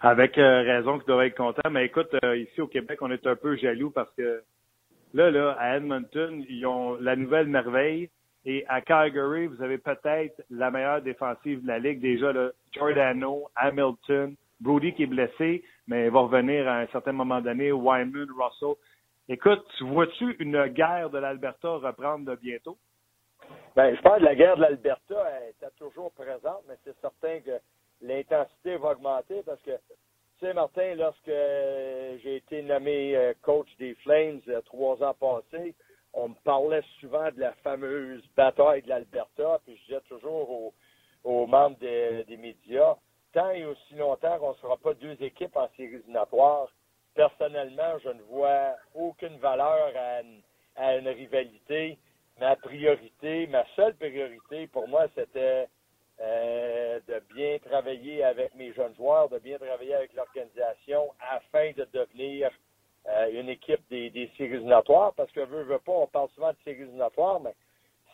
[0.00, 1.70] Avec euh, raison qu'ils doivent être contents.
[1.70, 4.44] Mais écoute, euh, ici au Québec, on est un peu jaloux parce que
[5.14, 8.10] là, là, à Edmonton, ils ont la nouvelle merveille.
[8.44, 12.00] Et à Calgary, vous avez peut-être la meilleure défensive de la Ligue.
[12.00, 17.12] Déjà, là, Giordano, Hamilton, Brody qui est blessé, mais il va revenir à un certain
[17.12, 18.74] moment donné, Wyman, Russell.
[19.28, 22.78] Écoute, vois-tu une guerre de l'Alberta reprendre de bientôt?
[23.76, 27.60] Ben, je pense que la guerre de l'Alberta était toujours présente, mais c'est certain que
[28.00, 33.94] l'intensité va augmenter parce que, tu sais, Martin, lorsque j'ai été nommé euh, coach des
[33.96, 35.74] Flames euh, trois ans passés,
[36.18, 40.72] on me parlait souvent de la fameuse bataille de l'Alberta, puis je disais toujours
[41.24, 42.96] aux, membres des, médias,
[43.32, 46.68] tant et aussi longtemps qu'on ne sera pas deux équipes en séries éliminatoires,
[47.14, 49.92] personnellement, je ne vois aucune valeur
[50.76, 51.98] à une, rivalité.
[52.40, 55.68] Ma priorité, ma seule priorité pour moi, c'était
[56.20, 61.86] euh, de bien travailler avec mes jeunes joueurs, de bien travailler avec l'organisation afin de
[61.92, 62.50] devenir
[63.32, 65.14] une équipe des, des séries éliminatoires.
[65.14, 67.54] Parce que veux, veux pas, on parle souvent de séries éliminatoires, mais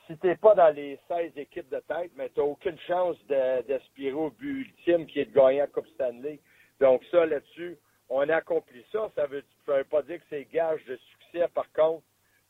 [0.07, 3.17] si tu n'es pas dans les 16 équipes de tête, mais tu n'as aucune chance
[3.27, 6.41] d'aspirer au but ultime qui est de gagner la Coupe Stanley.
[6.81, 7.79] Donc ça, là-dessus,
[8.09, 9.11] on a accompli ça.
[9.15, 11.49] Ça veut, veut pas dire que c'est gage de succès.
[11.55, 12.05] Par contre,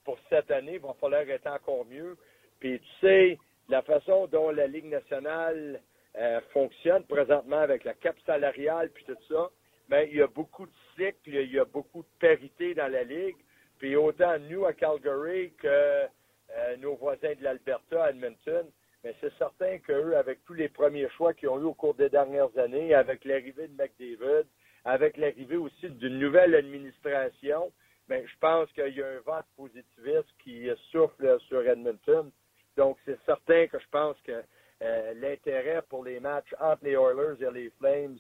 [0.05, 2.17] pour cette année, il va falloir être encore mieux.
[2.59, 3.39] Puis tu sais,
[3.69, 5.81] la façon dont la Ligue nationale
[6.17, 9.49] euh, fonctionne présentement avec la cap salariale puis tout ça,
[9.89, 13.05] ben, il y a beaucoup de cycles, il y a beaucoup de parité dans la
[13.05, 13.37] Ligue.
[13.79, 18.67] Puis autant nous à Calgary que euh, nos voisins de l'Alberta, Edmonton,
[19.03, 22.09] mais c'est certain qu'eux, avec tous les premiers choix qu'ils ont eu au cours des
[22.09, 24.47] dernières années, avec l'arrivée de McDavid,
[24.85, 27.73] avec l'arrivée aussi d'une nouvelle administration,
[28.09, 32.31] ben, je pense qu'il y a un vent de positivisme qui souffle sur Edmonton.
[32.77, 34.43] Donc, c'est certain que je pense que
[34.83, 38.19] euh, l'intérêt pour les matchs entre les Oilers et les Flames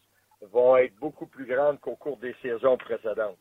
[0.52, 3.38] va être beaucoup plus grand qu'au cours des saisons précédentes.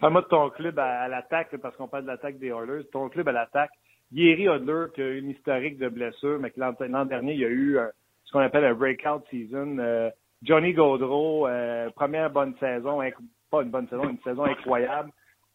[0.00, 2.84] Parle-moi de ton club à, l'attaque, parce qu'on parle de l'attaque des Oilers.
[2.92, 3.70] Ton club à l'attaque,
[4.12, 7.48] Yeri Hodler, qui a une historique de blessure, mais que l'an dernier, il y a
[7.48, 7.88] eu euh,
[8.24, 9.78] ce qu'on appelle un breakout season.
[9.78, 10.10] Euh,
[10.42, 13.00] Johnny Gaudreau, euh, première bonne saison,
[13.50, 15.10] pas une bonne saison, une saison incroyable.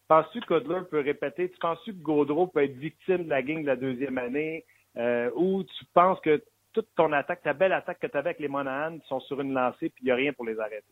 [0.08, 1.50] Penses-tu qu'Hodler peut répéter?
[1.50, 4.64] Tu penses-tu que Gaudreau peut être victime de la game de la deuxième année?
[5.36, 6.42] ou tu penses que
[6.72, 9.52] toute ton attaque, ta belle attaque que tu avais avec les Monahan sont sur une
[9.52, 10.84] lancée puis il n'y a rien pour les arrêter?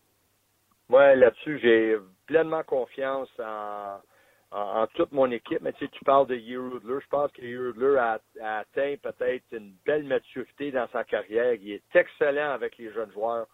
[0.88, 5.60] Ouais, là-dessus, j'ai pleinement confiance en, toute mon équipe.
[5.60, 7.00] Mais tu sais, tu parles de Yerudler.
[7.02, 8.18] Je pense que Yerudler a,
[8.60, 11.54] atteint peut-être une belle maturité dans sa carrière.
[11.54, 13.46] Il est excellent avec les jeunes joueurs.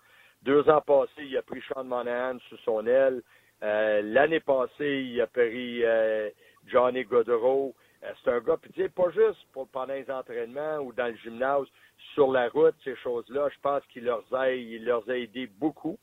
[0.43, 3.23] Deux ans passés, il a pris Sean Monahan sous son aile.
[3.63, 6.31] Euh, L'année passée, il a pris euh,
[6.67, 7.75] Johnny Godero.
[8.05, 11.07] Euh, c'est un gars, puis tu sais, pas juste pour, pendant les entraînements ou dans
[11.07, 11.67] le gymnase,
[12.15, 15.99] sur la route, ces choses-là, je pense qu'il leur a, aidé beaucoup.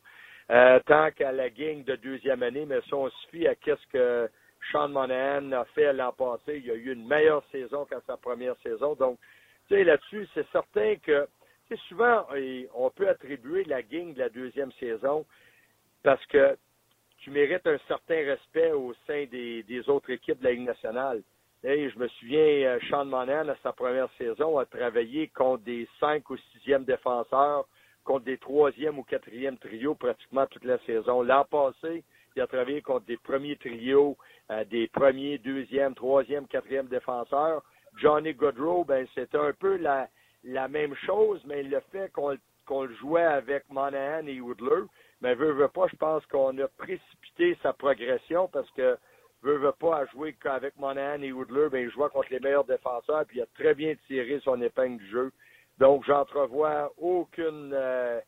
[0.49, 3.87] Euh, tant qu'à la gang de deuxième année, mais ça, on se fie à qu'est-ce
[3.87, 4.29] que
[4.71, 6.61] Sean Monahan a fait l'an passé.
[6.63, 8.95] Il a eu une meilleure saison qu'à sa première saison.
[8.95, 9.17] Donc,
[9.67, 11.27] tu sais, là-dessus, c'est certain que,
[11.67, 12.25] tu sais, souvent,
[12.73, 15.25] on peut attribuer la gang de la deuxième saison
[16.03, 16.57] parce que
[17.19, 21.21] tu mérites un certain respect au sein des, autres équipes de la Ligue nationale.
[21.63, 26.27] Je me souviens, euh, Sean Monahan, à sa première saison, a travaillé contre des cinq
[26.31, 27.67] ou sixième défenseurs,
[28.03, 31.21] contre des troisième ou quatrième trios pratiquement toute la saison.
[31.21, 32.03] L'an passé,
[32.35, 34.17] il a travaillé contre des premiers trios,
[34.49, 37.61] euh, des premiers, deuxième, troisième, quatrième défenseurs.
[37.97, 40.07] Johnny Godrow, ben, c'était un peu la,
[40.43, 44.85] la même chose, mais le fait qu'on le jouait avec Monahan et Woodler,
[45.21, 48.97] mais veut, veut pas, je pense qu'on a précipité sa progression parce que
[49.43, 52.65] veut, veut pas à jouer qu'avec Monahan et Woodler, ben, il jouait contre les meilleurs
[52.65, 55.31] défenseurs, puis il a très bien tiré son épingle du jeu.
[55.79, 58.19] Donc, j'entrevois aucune euh,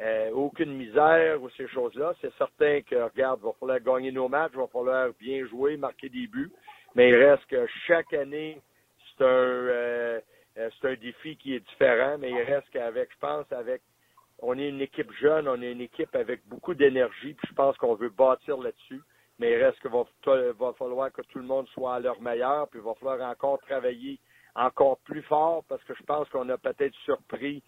[0.00, 2.14] euh, aucune misère ou ces choses-là.
[2.20, 5.76] C'est certain que, regarde, il va falloir gagner nos matchs, il va falloir bien jouer,
[5.76, 6.50] marquer des buts,
[6.94, 8.60] mais il reste que chaque année,
[9.16, 10.20] c'est un, euh,
[10.54, 13.82] c'est un défi qui est différent, mais il reste qu'avec, je pense, avec,
[14.40, 17.76] on est une équipe jeune, on est une équipe avec beaucoup d'énergie, puis je pense
[17.76, 19.02] qu'on veut bâtir là-dessus,
[19.38, 22.80] mais il reste qu'il va, falloir que tout le monde soit à leur meilleur, puis
[22.80, 24.18] il va falloir encore travailler
[24.54, 27.62] encore plus fort parce que je pense qu'on a peut-être surpris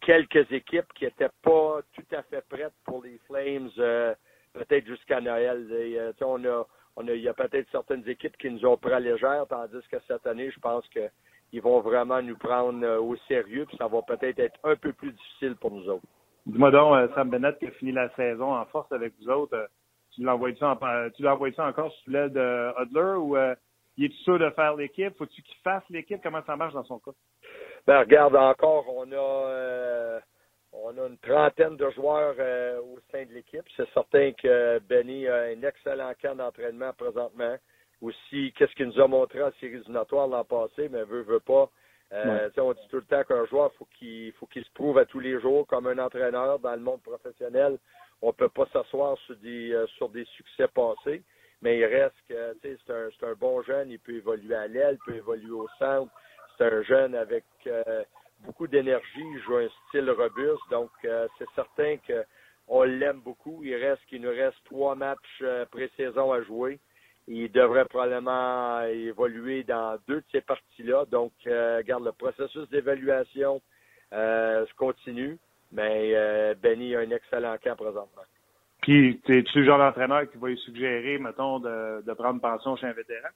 [0.00, 4.14] quelques équipes qui n'étaient pas tout à fait prêtes pour les Flames, euh,
[4.54, 5.66] peut-être jusqu'à Noël.
[5.70, 6.12] Euh,
[6.96, 9.98] on a, il y a peut-être certaines équipes qui nous ont pris légère, tandis que
[10.08, 14.02] cette année, je pense qu'ils vont vraiment nous prendre euh, au sérieux, puis ça va
[14.02, 16.06] peut-être être un peu plus difficile pour nous autres.
[16.46, 19.68] Dis-moi donc, Sam Bennett qui a fini la saison en force avec vous autres,
[20.14, 20.64] tu l'envoies-tu
[21.16, 23.36] tu l'envoies-tu encore sous l'aide de Hudler ou
[23.96, 25.16] il est sûr de faire l'équipe?
[25.16, 26.20] Faut-tu qu'il fasse l'équipe?
[26.22, 27.12] Comment ça marche dans son cas?
[27.86, 30.20] Ben, regarde, encore, on a, euh,
[30.72, 33.64] On a une trentaine de joueurs euh, au sein de l'équipe.
[33.76, 37.56] C'est certain que Benny a un excellent camp d'entraînement présentement.
[38.00, 41.68] Aussi, qu'est-ce qu'il nous a montré en séries éliminatoires l'an passé, mais veut, veut pas.
[42.12, 45.04] Euh, On dit tout le temps qu'un joueur, faut qu'il faut qu'il se prouve à
[45.04, 47.78] tous les jours comme un entraîneur dans le monde professionnel.
[48.22, 51.22] On peut pas s'asseoir sur des euh, sur des succès passés,
[51.62, 55.12] mais il reste que c'est un, un bon jeune, il peut évoluer à l'aile, il
[55.12, 56.12] peut évoluer au centre.
[56.58, 58.04] C'est un jeune avec euh,
[58.40, 62.24] beaucoup d'énergie, il joue un style robuste, donc euh, c'est certain que
[62.68, 63.64] on l'aime beaucoup.
[63.64, 65.42] Il reste qu'il nous reste trois matchs
[65.72, 66.78] pré-saison à jouer.
[67.26, 71.04] Il devrait probablement évoluer dans deux de ces parties-là.
[71.06, 73.60] Donc, regarde, le processus d'évaluation
[74.76, 75.36] continue,
[75.72, 78.22] mais euh, Benny a un excellent camp présentement.
[78.82, 82.86] Puis, es-tu le genre d'entraîneur qui va lui suggérer, mettons, de, de prendre pension chez
[82.86, 83.28] un vétéran?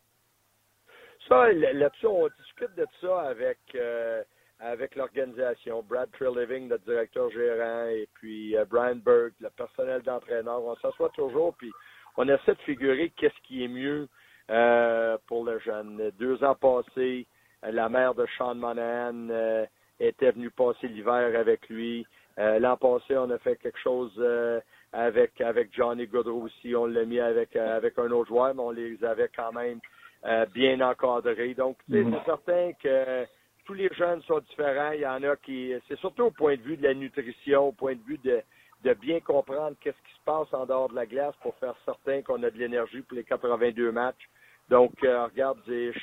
[1.28, 4.22] Ça, là-dessus, on discute de ça avec euh,
[4.60, 5.82] avec l'organisation.
[5.82, 10.62] Brad Treliving, notre directeur gérant, et puis euh, Brian Berg, le personnel d'entraîneur.
[10.62, 11.72] On s'assoit toujours, puis
[12.16, 14.08] on essaie de figurer qu'est-ce qui est mieux
[14.50, 16.10] euh, pour le jeune.
[16.18, 17.26] Deux ans passés,
[17.62, 19.66] la mère de Sean Monahan
[19.98, 22.06] était venue passer l'hiver avec lui.
[22.38, 24.60] Euh, L'an passé, on a fait quelque chose euh,
[24.92, 26.74] avec avec Johnny Goodrow aussi.
[26.74, 29.78] On l'a mis avec euh, avec un autre joueur, mais on les avait quand même
[30.24, 31.54] euh, bien encadrés.
[31.54, 32.12] Donc, Mhm.
[32.12, 33.24] c'est certain que
[33.66, 34.92] tous les jeunes sont différents.
[34.92, 37.72] Il y en a qui, c'est surtout au point de vue de la nutrition, au
[37.72, 38.40] point de vue de,
[38.82, 42.22] de bien comprendre qu'est-ce qui se passe en dehors de la glace pour faire certain
[42.22, 44.28] qu'on a de l'énergie pour les 82 matchs.
[44.70, 45.58] Donc, euh, regarde,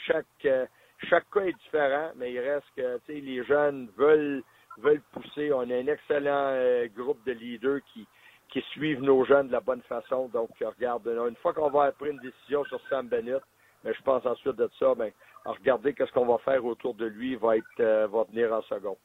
[0.06, 0.66] chaque euh,
[1.10, 4.44] chaque cas est différent, mais il reste que tu sais, les jeunes veulent
[4.82, 5.52] veulent pousser.
[5.54, 9.82] On a un excellent euh, groupe de leaders qui suivent nos jeunes de la bonne
[9.84, 10.28] façon.
[10.30, 13.42] Donc, euh, regarde, une fois qu'on va pris une décision sur Sam Bennett,
[13.84, 15.12] mais je pense ensuite de ça, ben,
[15.46, 18.98] regarder qu'est-ce qu'on va faire autour de lui va être euh, va venir en second.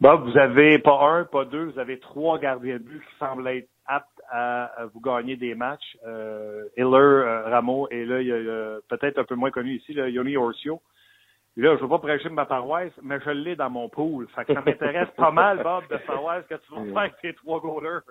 [0.00, 3.46] Bob, vous avez pas un, pas deux, vous avez trois gardiens de but qui semblent
[3.46, 5.96] être aptes à, vous gagner des matchs.
[6.06, 9.74] Euh, Hiller, euh, Rameau, et là, il y a euh, peut-être un peu moins connu
[9.76, 10.80] ici, là, Yoni Orcio.
[11.56, 14.26] Là, je veux pas prêcher ma paroisse, mais je l'ai dans mon pool.
[14.34, 17.20] Fait que ça m'intéresse pas mal, Bob, de savoir ce que tu vas faire avec
[17.20, 18.00] tes trois goalers.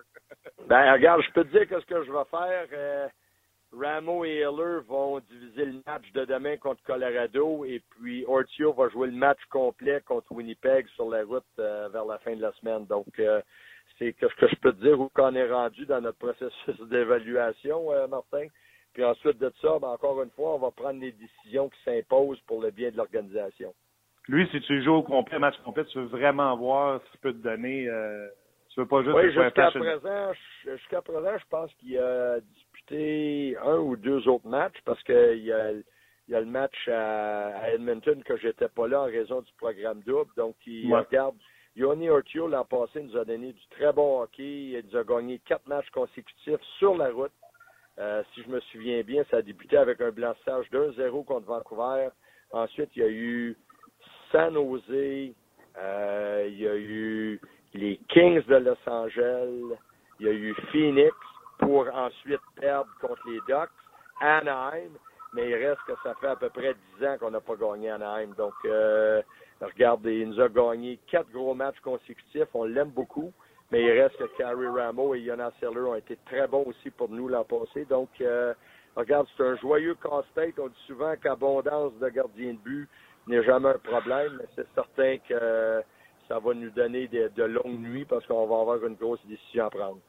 [0.68, 2.68] Ben, regarde, je peux te dire qu'est-ce que je vais faire.
[2.72, 3.08] Euh,
[3.74, 8.90] Ramo et Hiller vont diviser le match de demain contre Colorado et puis Ortio va
[8.90, 12.52] jouer le match complet contre Winnipeg sur la route euh, vers la fin de la
[12.54, 12.86] semaine.
[12.86, 13.42] Donc, euh,
[13.98, 17.92] c'est ce que je peux te dire où qu'on est rendu dans notre processus d'évaluation,
[17.92, 18.48] euh, Martin.
[18.94, 22.42] Puis ensuite de ça, ben, encore une fois, on va prendre les décisions qui s'imposent
[22.42, 23.74] pour le bien de l'organisation.
[24.28, 27.34] Lui, si tu joues au complet, match complet, tu veux vraiment voir ce qu'il peut
[27.34, 27.88] te donner.
[27.88, 28.28] Euh,
[28.70, 30.32] tu veux pas juste Oui, jusqu'à présent,
[30.64, 35.52] jusqu'à présent, je pense qu'il a disputé un ou deux autres matchs parce qu'il y
[35.52, 35.84] a, il
[36.30, 40.02] y a le match à, à Edmonton que j'étais pas là en raison du programme
[40.02, 40.32] double.
[40.38, 41.00] Donc, il Ouais.
[41.02, 41.36] regarde.
[41.76, 44.44] Yoni Ortio, l'an passé, nous a donné du très bon hockey.
[44.74, 47.32] Il nous a gagné quatre matchs consécutifs sur la route.
[48.02, 52.10] Euh, si je me souviens bien, ça a débuté avec un blanchissage d'1-0 contre Vancouver.
[52.52, 53.56] Ensuite, il y a eu
[54.32, 55.34] San Jose,
[55.78, 57.40] euh, il y a eu
[57.76, 59.78] les Kings de Los Angeles,
[60.20, 61.16] il y a eu Phoenix
[61.60, 63.70] pour ensuite perdre contre les Ducks,
[64.20, 64.90] Anaheim,
[65.34, 67.92] mais il reste que ça fait à peu près 10 ans qu'on n'a pas gagné
[67.92, 68.34] Anaheim.
[68.36, 69.22] Donc, euh,
[69.62, 73.32] regardez, il nous a gagné quatre gros matchs consécutifs, on l'aime beaucoup,
[73.72, 77.10] mais il reste que Carrie Ramo et Jonas Seller ont été très bons aussi pour
[77.10, 77.86] nous l'an passé.
[77.86, 78.54] Donc, euh,
[78.96, 80.56] regarde, c'est un joyeux casse-tête.
[80.60, 82.90] On dit souvent qu'abondance de gardiens de but
[83.28, 85.82] n'est jamais un problème, mais c'est certain que euh,
[86.28, 89.66] ça va nous donner de, de longues nuits parce qu'on va avoir une grosse décision
[89.66, 90.00] à prendre.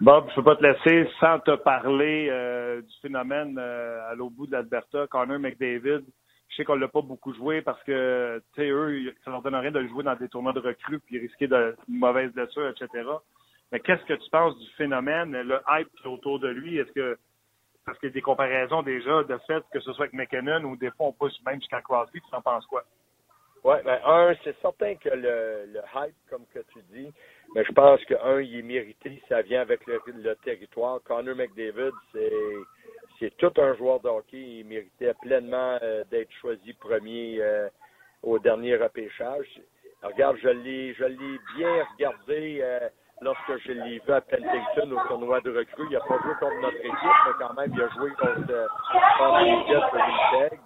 [0.00, 4.34] Bob, je peux pas te laisser sans te parler euh, du phénomène euh, à l'autre
[4.36, 6.04] bout de l'Alberta, Connor McDavid.
[6.58, 9.70] Sais qu'on l'a pas beaucoup joué parce que, tu sais, eux, ça leur donne rien
[9.70, 13.04] de le jouer dans des tournois de recrues puis risquer de une mauvaise blessure, etc.
[13.70, 16.78] Mais qu'est-ce que tu penses du phénomène, le hype autour de lui?
[16.78, 17.16] Est-ce que
[17.86, 20.76] parce qu'il y a des comparaisons déjà de fait que ce soit avec McKinnon ou
[20.76, 22.82] des fois on pousse même jusqu'à Crosby, tu en penses quoi?
[23.62, 27.12] Oui, ben un, c'est certain que le, le hype, comme que tu dis,
[27.54, 31.00] mais je pense que un, il est mérité, ça vient avec le, le territoire.
[31.04, 32.32] Connor McDavid, c'est
[33.18, 34.38] c'est tout un joueur de hockey.
[34.38, 37.68] Il méritait pleinement euh, d'être choisi premier euh,
[38.22, 39.60] au dernier repêchage.
[40.02, 42.88] Regarde, je l'ai je l'ai bien regardé euh,
[43.20, 45.86] lorsque je l'ai vu à Penticton au tournoi de recrues.
[45.90, 48.68] Il n'a pas joué contre notre équipe, mais quand même, il a joué contre,
[49.18, 50.60] contre les Jets.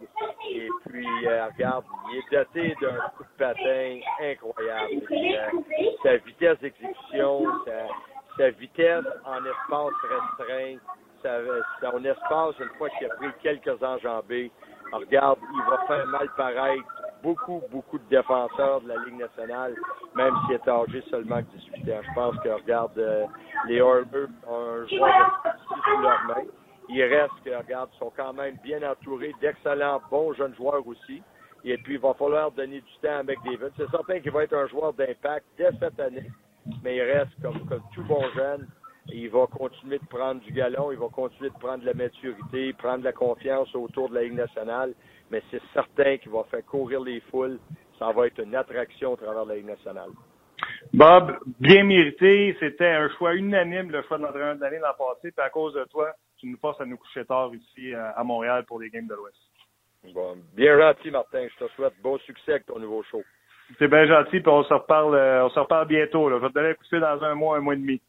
[0.51, 5.03] Et puis, euh, regarde, il est doté d'un coup de patin incroyable.
[5.11, 7.87] Euh, sa vitesse d'exécution, sa,
[8.37, 10.77] sa vitesse en espace restreint,
[11.23, 11.39] sa,
[11.91, 14.51] son espace, une fois qu'il a pris quelques enjambées,
[14.93, 19.75] regarde, il va faire mal paraître beaucoup, beaucoup de défenseurs de la Ligue nationale,
[20.15, 22.01] même s'il est âgé seulement que 18 ans.
[22.03, 23.27] Je pense que, regarde, euh,
[23.69, 26.43] les Oilers ont un joueur sous leur main.
[26.89, 31.23] Il reste que, regarde, ils sont quand même bien entourés d'excellents, bons jeunes joueurs aussi.
[31.65, 33.71] Et puis, il va falloir donner du temps avec David.
[33.77, 36.29] C'est certain qu'il va être un joueur d'impact dès cette année,
[36.83, 38.67] mais il reste comme, comme tout bon jeune.
[39.09, 42.73] Il va continuer de prendre du galon, il va continuer de prendre de la maturité,
[42.75, 44.95] prendre de la confiance autour de la Ligue nationale,
[45.31, 47.59] mais c'est certain qu'il va faire courir les foules.
[47.99, 50.11] Ça va être une attraction au travers de la Ligue nationale.
[50.93, 52.57] Bob, bien mérité.
[52.61, 55.33] C'était un choix unanime, le choix de l'entraîneur de l'année l'an passé.
[55.33, 58.23] Puis à cause de toi, tu nous forces à nous coucher tard ici euh, à
[58.25, 59.37] Montréal pour les Games de l'Ouest.
[60.15, 61.47] Bon, bien gentil, Martin.
[61.49, 63.23] Je te souhaite bon succès avec ton nouveau show.
[63.79, 66.29] C'est bien gentil, puis on se reparle, euh, on se reparle bientôt.
[66.29, 66.37] Là.
[66.37, 68.01] Je vais te donner un coup de fil dans un mois, un mois et demi.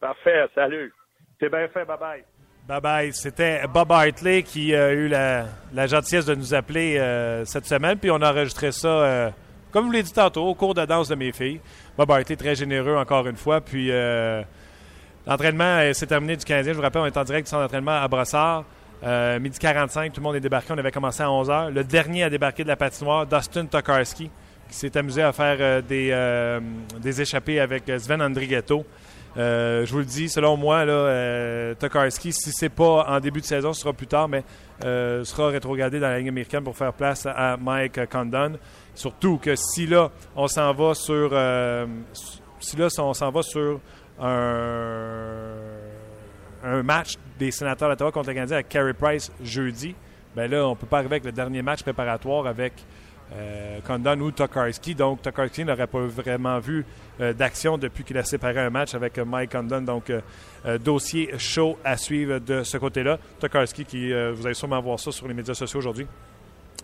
[0.00, 0.92] Parfait, salut.
[1.40, 2.24] C'est bien fait, bye bye.
[2.66, 3.12] Bye bye.
[3.12, 5.46] C'était Bob Hartley qui a eu la,
[5.86, 9.30] gentillesse de nous appeler euh, cette semaine, puis on a enregistré ça, euh,
[9.70, 11.60] comme je vous l'ai dit tantôt, au cours de danse de mes filles.
[11.96, 14.42] Bob Hartley, très généreux encore une fois, puis euh,
[15.26, 16.64] l'entraînement euh, s'est terminé du 15e.
[16.64, 18.64] Je vous rappelle, on est en direct du centre d'entraînement à Brossard.
[19.02, 20.72] Euh, midi 45, tout le monde est débarqué.
[20.72, 21.70] On avait commencé à 11h.
[21.72, 24.30] Le dernier à débarquer de la patinoire, Dustin Tokarski,
[24.68, 26.60] qui s'est amusé à faire euh, des, euh,
[27.00, 28.84] des échappées avec euh, Sven Andrighetto.
[29.36, 33.40] Euh, je vous le dis, selon moi, là, euh, Tokarski, si c'est pas en début
[33.40, 34.44] de saison, ce sera plus tard, mais
[34.84, 38.52] euh, sera rétrogradé dans la Ligue américaine pour faire place à Mike Condon.
[38.94, 41.86] Surtout que si là, on s'en va sur, euh,
[42.60, 43.80] si là, on s'en va sur
[44.20, 45.52] un,
[46.84, 49.94] match des sénateurs d'Ottawa contre le Canadien avec Carey Price jeudi,
[50.36, 52.72] ben là, on peut pas arriver avec le dernier match préparatoire avec
[53.32, 54.94] euh, Condon ou Tokarski.
[54.94, 56.84] Donc, Tokarski n'aurait pas vraiment vu
[57.20, 59.80] euh, d'action depuis qu'il a séparé un match avec euh, Mike Condon.
[59.80, 60.20] Donc, euh,
[60.66, 63.18] euh, dossier chaud à suivre de ce côté-là.
[63.40, 66.06] Tokarski, qui, euh, vous allez sûrement voir ça sur les médias sociaux aujourd'hui,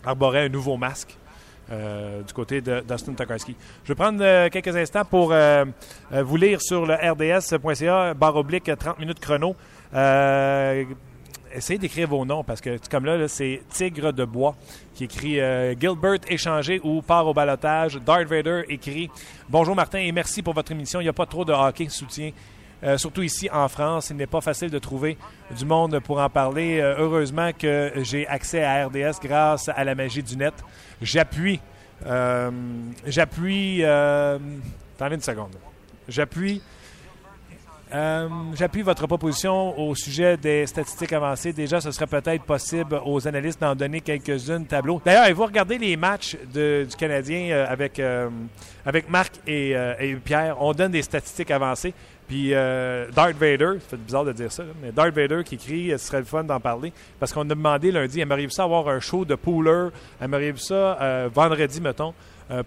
[0.05, 1.17] arborait un nouveau masque.
[1.71, 3.55] euh, du côté de Dustin Tokarski.
[3.83, 5.63] Je vais prendre euh, quelques instants pour euh,
[6.11, 9.55] euh, vous lire sur le rds.ca, barre oblique, 30 minutes chrono.
[11.53, 14.55] Essayez d'écrire vos noms parce que comme là, c'est Tigre de Bois
[14.93, 17.95] qui écrit euh, Gilbert échangé ou part au balotage.
[18.05, 19.09] Darth Vader écrit
[19.49, 20.99] Bonjour Martin et merci pour votre émission.
[21.01, 22.31] Il n'y a pas trop de hockey soutien.
[22.83, 25.17] euh, surtout ici en France, il n'est pas facile de trouver
[25.57, 26.79] du monde pour en parler.
[26.79, 30.53] Euh, heureusement que j'ai accès à RDS grâce à la magie du net.
[31.01, 31.59] J'appuie,
[33.05, 35.55] j'appuie, attendez une seconde.
[36.07, 36.61] J'appuie
[37.93, 41.51] euh, J'appuie votre proposition au sujet des statistiques avancées.
[41.53, 45.01] Déjà, ce serait peut-être possible aux analystes d'en donner quelques-unes tableaux.
[45.03, 48.29] D'ailleurs, vous regardez les matchs du Canadien euh, avec, euh,
[48.85, 49.75] avec Marc et,
[50.23, 50.61] Pierre?
[50.61, 51.93] On donne des statistiques avancées.
[52.27, 55.97] Puis Darth Vader, ça fait bizarre de dire ça, mais Darth Vader qui écrit, euh,
[55.97, 59.01] ce serait le fun d'en parler, parce qu'on a demandé lundi, aimeriez-vous ça avoir un
[59.01, 59.89] show de pooler,
[60.21, 62.13] aimeriez-vous ça vendredi, mettons,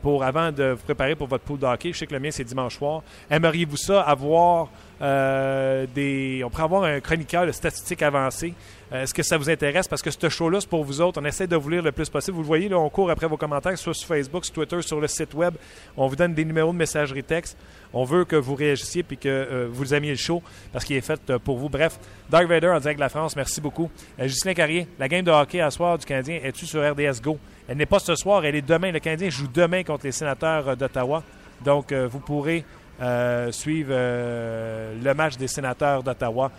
[0.00, 1.92] pour avant de vous préparer pour votre pool de hockey.
[1.92, 3.02] Je sais que le mien, c'est dimanche soir.
[3.30, 4.68] Aimeriez-vous ça avoir
[5.02, 6.42] euh, des.
[6.44, 8.54] On pourrait avoir un chroniqueur de statistiques avancées.
[8.92, 9.88] Euh, Est-ce que ça vous intéresse?
[9.88, 11.20] Parce que ce show-là, c'est pour vous autres.
[11.20, 12.36] On essaie de vous lire le plus possible.
[12.36, 15.00] Vous le voyez, là, on court après vos commentaires, soit sur Facebook, sur Twitter, sur
[15.00, 15.54] le site web.
[15.96, 17.56] On vous donne des numéros de messagerie texte.
[17.92, 21.00] On veut que vous réagissiez puis que euh, vous aimiez le show parce qu'il est
[21.00, 21.68] fait euh, pour vous.
[21.68, 23.90] Bref, Dark Vader en direct de la France, merci beaucoup.
[24.18, 27.38] Euh, Ghislain Carrier, la game de hockey à soir du Canadien, es-tu sur RDS Go?
[27.66, 28.92] Elle n'est pas ce soir, elle est demain.
[28.92, 31.22] Le Canadien joue demain contre les sénateurs euh, d'Ottawa.
[31.64, 32.64] Donc, euh, vous pourrez
[33.00, 36.50] euh, suivre le match des sénateurs d'Ottawa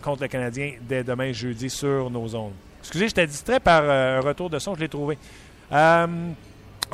[0.00, 2.54] contre le Canadien dès demain jeudi sur nos ondes.
[2.80, 5.18] Excusez, j'étais distrait par un retour de son, je l'ai trouvé.
[5.70, 6.06] Ah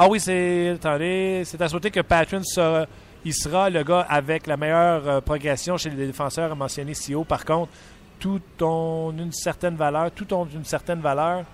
[0.08, 0.70] oui, c'est.
[0.70, 2.86] Attendez, c'est à souhaiter que Patron sera,
[3.24, 7.22] il sera le gars avec la meilleure progression chez les défenseurs, a mentionné CEO.
[7.22, 7.70] Par contre,
[8.18, 11.44] tout ont une certaine valeur, tout ont une certaine valeur.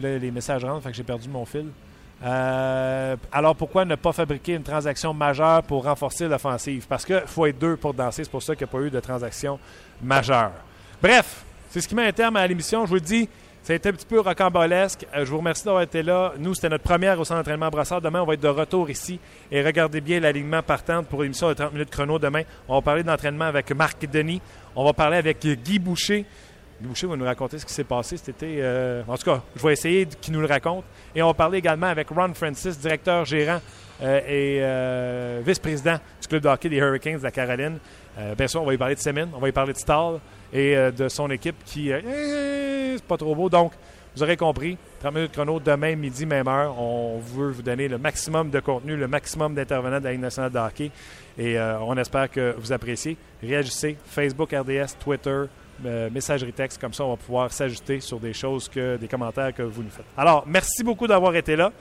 [0.00, 1.66] Là, les messages rentrent, fait que j'ai perdu mon fil.
[2.24, 6.86] Euh, alors pourquoi ne pas fabriquer une transaction majeure pour renforcer l'offensive?
[6.88, 8.90] Parce qu'il faut être deux pour danser, c'est pour ça qu'il n'y a pas eu
[8.90, 9.58] de transaction
[10.02, 10.52] majeure.
[11.00, 12.84] Bref, c'est ce qui met un terme à l'émission.
[12.84, 13.28] Je vous le dis,
[13.62, 15.06] ça a été un petit peu rocambolesque.
[15.14, 16.32] Euh, je vous remercie d'avoir été là.
[16.38, 18.00] Nous, c'était notre première au centre d'entraînement Brassard.
[18.00, 19.20] Demain, on va être de retour ici.
[19.52, 22.42] Et regardez bien l'alignement partant pour l'émission de 30 minutes chrono demain.
[22.66, 24.40] On va parler d'entraînement avec Marc Denis.
[24.74, 26.24] On va parler avec Guy Boucher.
[26.80, 28.58] Boucher va nous raconter ce qui s'est passé cet été.
[28.60, 30.84] euh, en tout cas, je vais essayer qu'il nous le raconte.
[31.14, 33.60] Et on va parler également avec Ron Francis, directeur gérant
[34.00, 37.78] euh, et euh, vice-président du club de hockey des Hurricanes de la Caroline.
[38.36, 40.18] Bien sûr, on va y parler de Semin, on va y parler de Stahl
[40.52, 41.90] et de son équipe qui...
[41.90, 43.48] eh, c'est pas trop beau.
[43.48, 43.74] Donc,
[44.16, 46.80] vous aurez compris, 30 minutes chrono, demain, midi, même heure.
[46.80, 50.50] On veut vous donner le maximum de contenu, le maximum d'intervenants de la Ligue nationale
[50.50, 50.90] de hockey.
[51.38, 53.16] Et on espère que vous appréciez.
[53.40, 53.96] Réagissez.
[54.04, 55.44] Facebook, RDS, Twitter,
[55.84, 56.80] euh, messagerie texte.
[56.80, 59.90] Comme ça, on va pouvoir s'ajuster sur des choses, que des commentaires que vous nous
[59.90, 60.06] faites.
[60.16, 61.72] Alors, merci beaucoup d'avoir été là.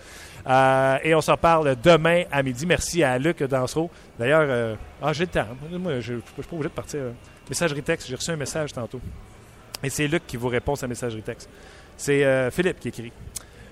[0.47, 2.65] Euh, et on s'en parle demain à midi.
[2.65, 3.89] Merci à Luc Dansereau.
[4.17, 5.47] D'ailleurs, euh, ah, j'ai le temps.
[5.71, 6.99] Je ne suis pas obligé de partir.
[7.01, 7.11] euh.
[7.49, 8.99] Messagerie texte, j'ai reçu un message tantôt.
[9.83, 11.49] Et c'est Luc qui vous répond sa messagerie texte.
[11.95, 13.11] C'est euh, Philippe qui écrit.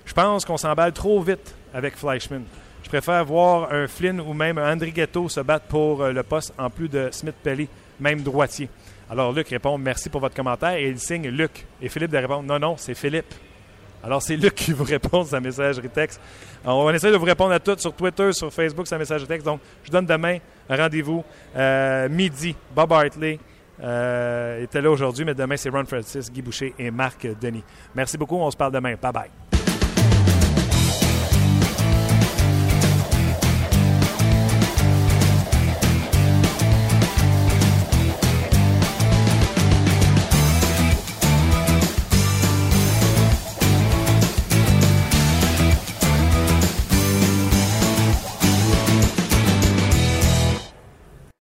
[0.04, 2.44] Je pense qu'on s'emballe trop vite avec Fleischmann.
[2.82, 6.70] Je préfère voir un Flynn ou même un Andrighetto se battre pour le poste en
[6.70, 7.68] plus de Smith-Pelly,
[7.98, 8.68] même droitier.
[9.10, 11.64] Alors Luc répond merci pour votre commentaire et il signe Luc.
[11.80, 13.32] Et Philippe de répondre non, non, c'est Philippe.
[14.02, 16.20] Alors c'est Luc qui vous répond sa messagerie texte.
[16.64, 19.46] On essaie de vous répondre à toutes sur Twitter, sur Facebook, sa messagerie texte.
[19.46, 20.38] Donc je donne demain
[20.68, 21.24] un rendez-vous
[21.56, 22.54] euh, midi.
[22.74, 23.38] Bob Hartley
[23.82, 27.64] euh, était là aujourd'hui, mais demain c'est Ron Francis, Guy Boucher et Marc Denis.
[27.94, 28.94] Merci beaucoup, on se parle demain.
[29.00, 29.30] Bye bye.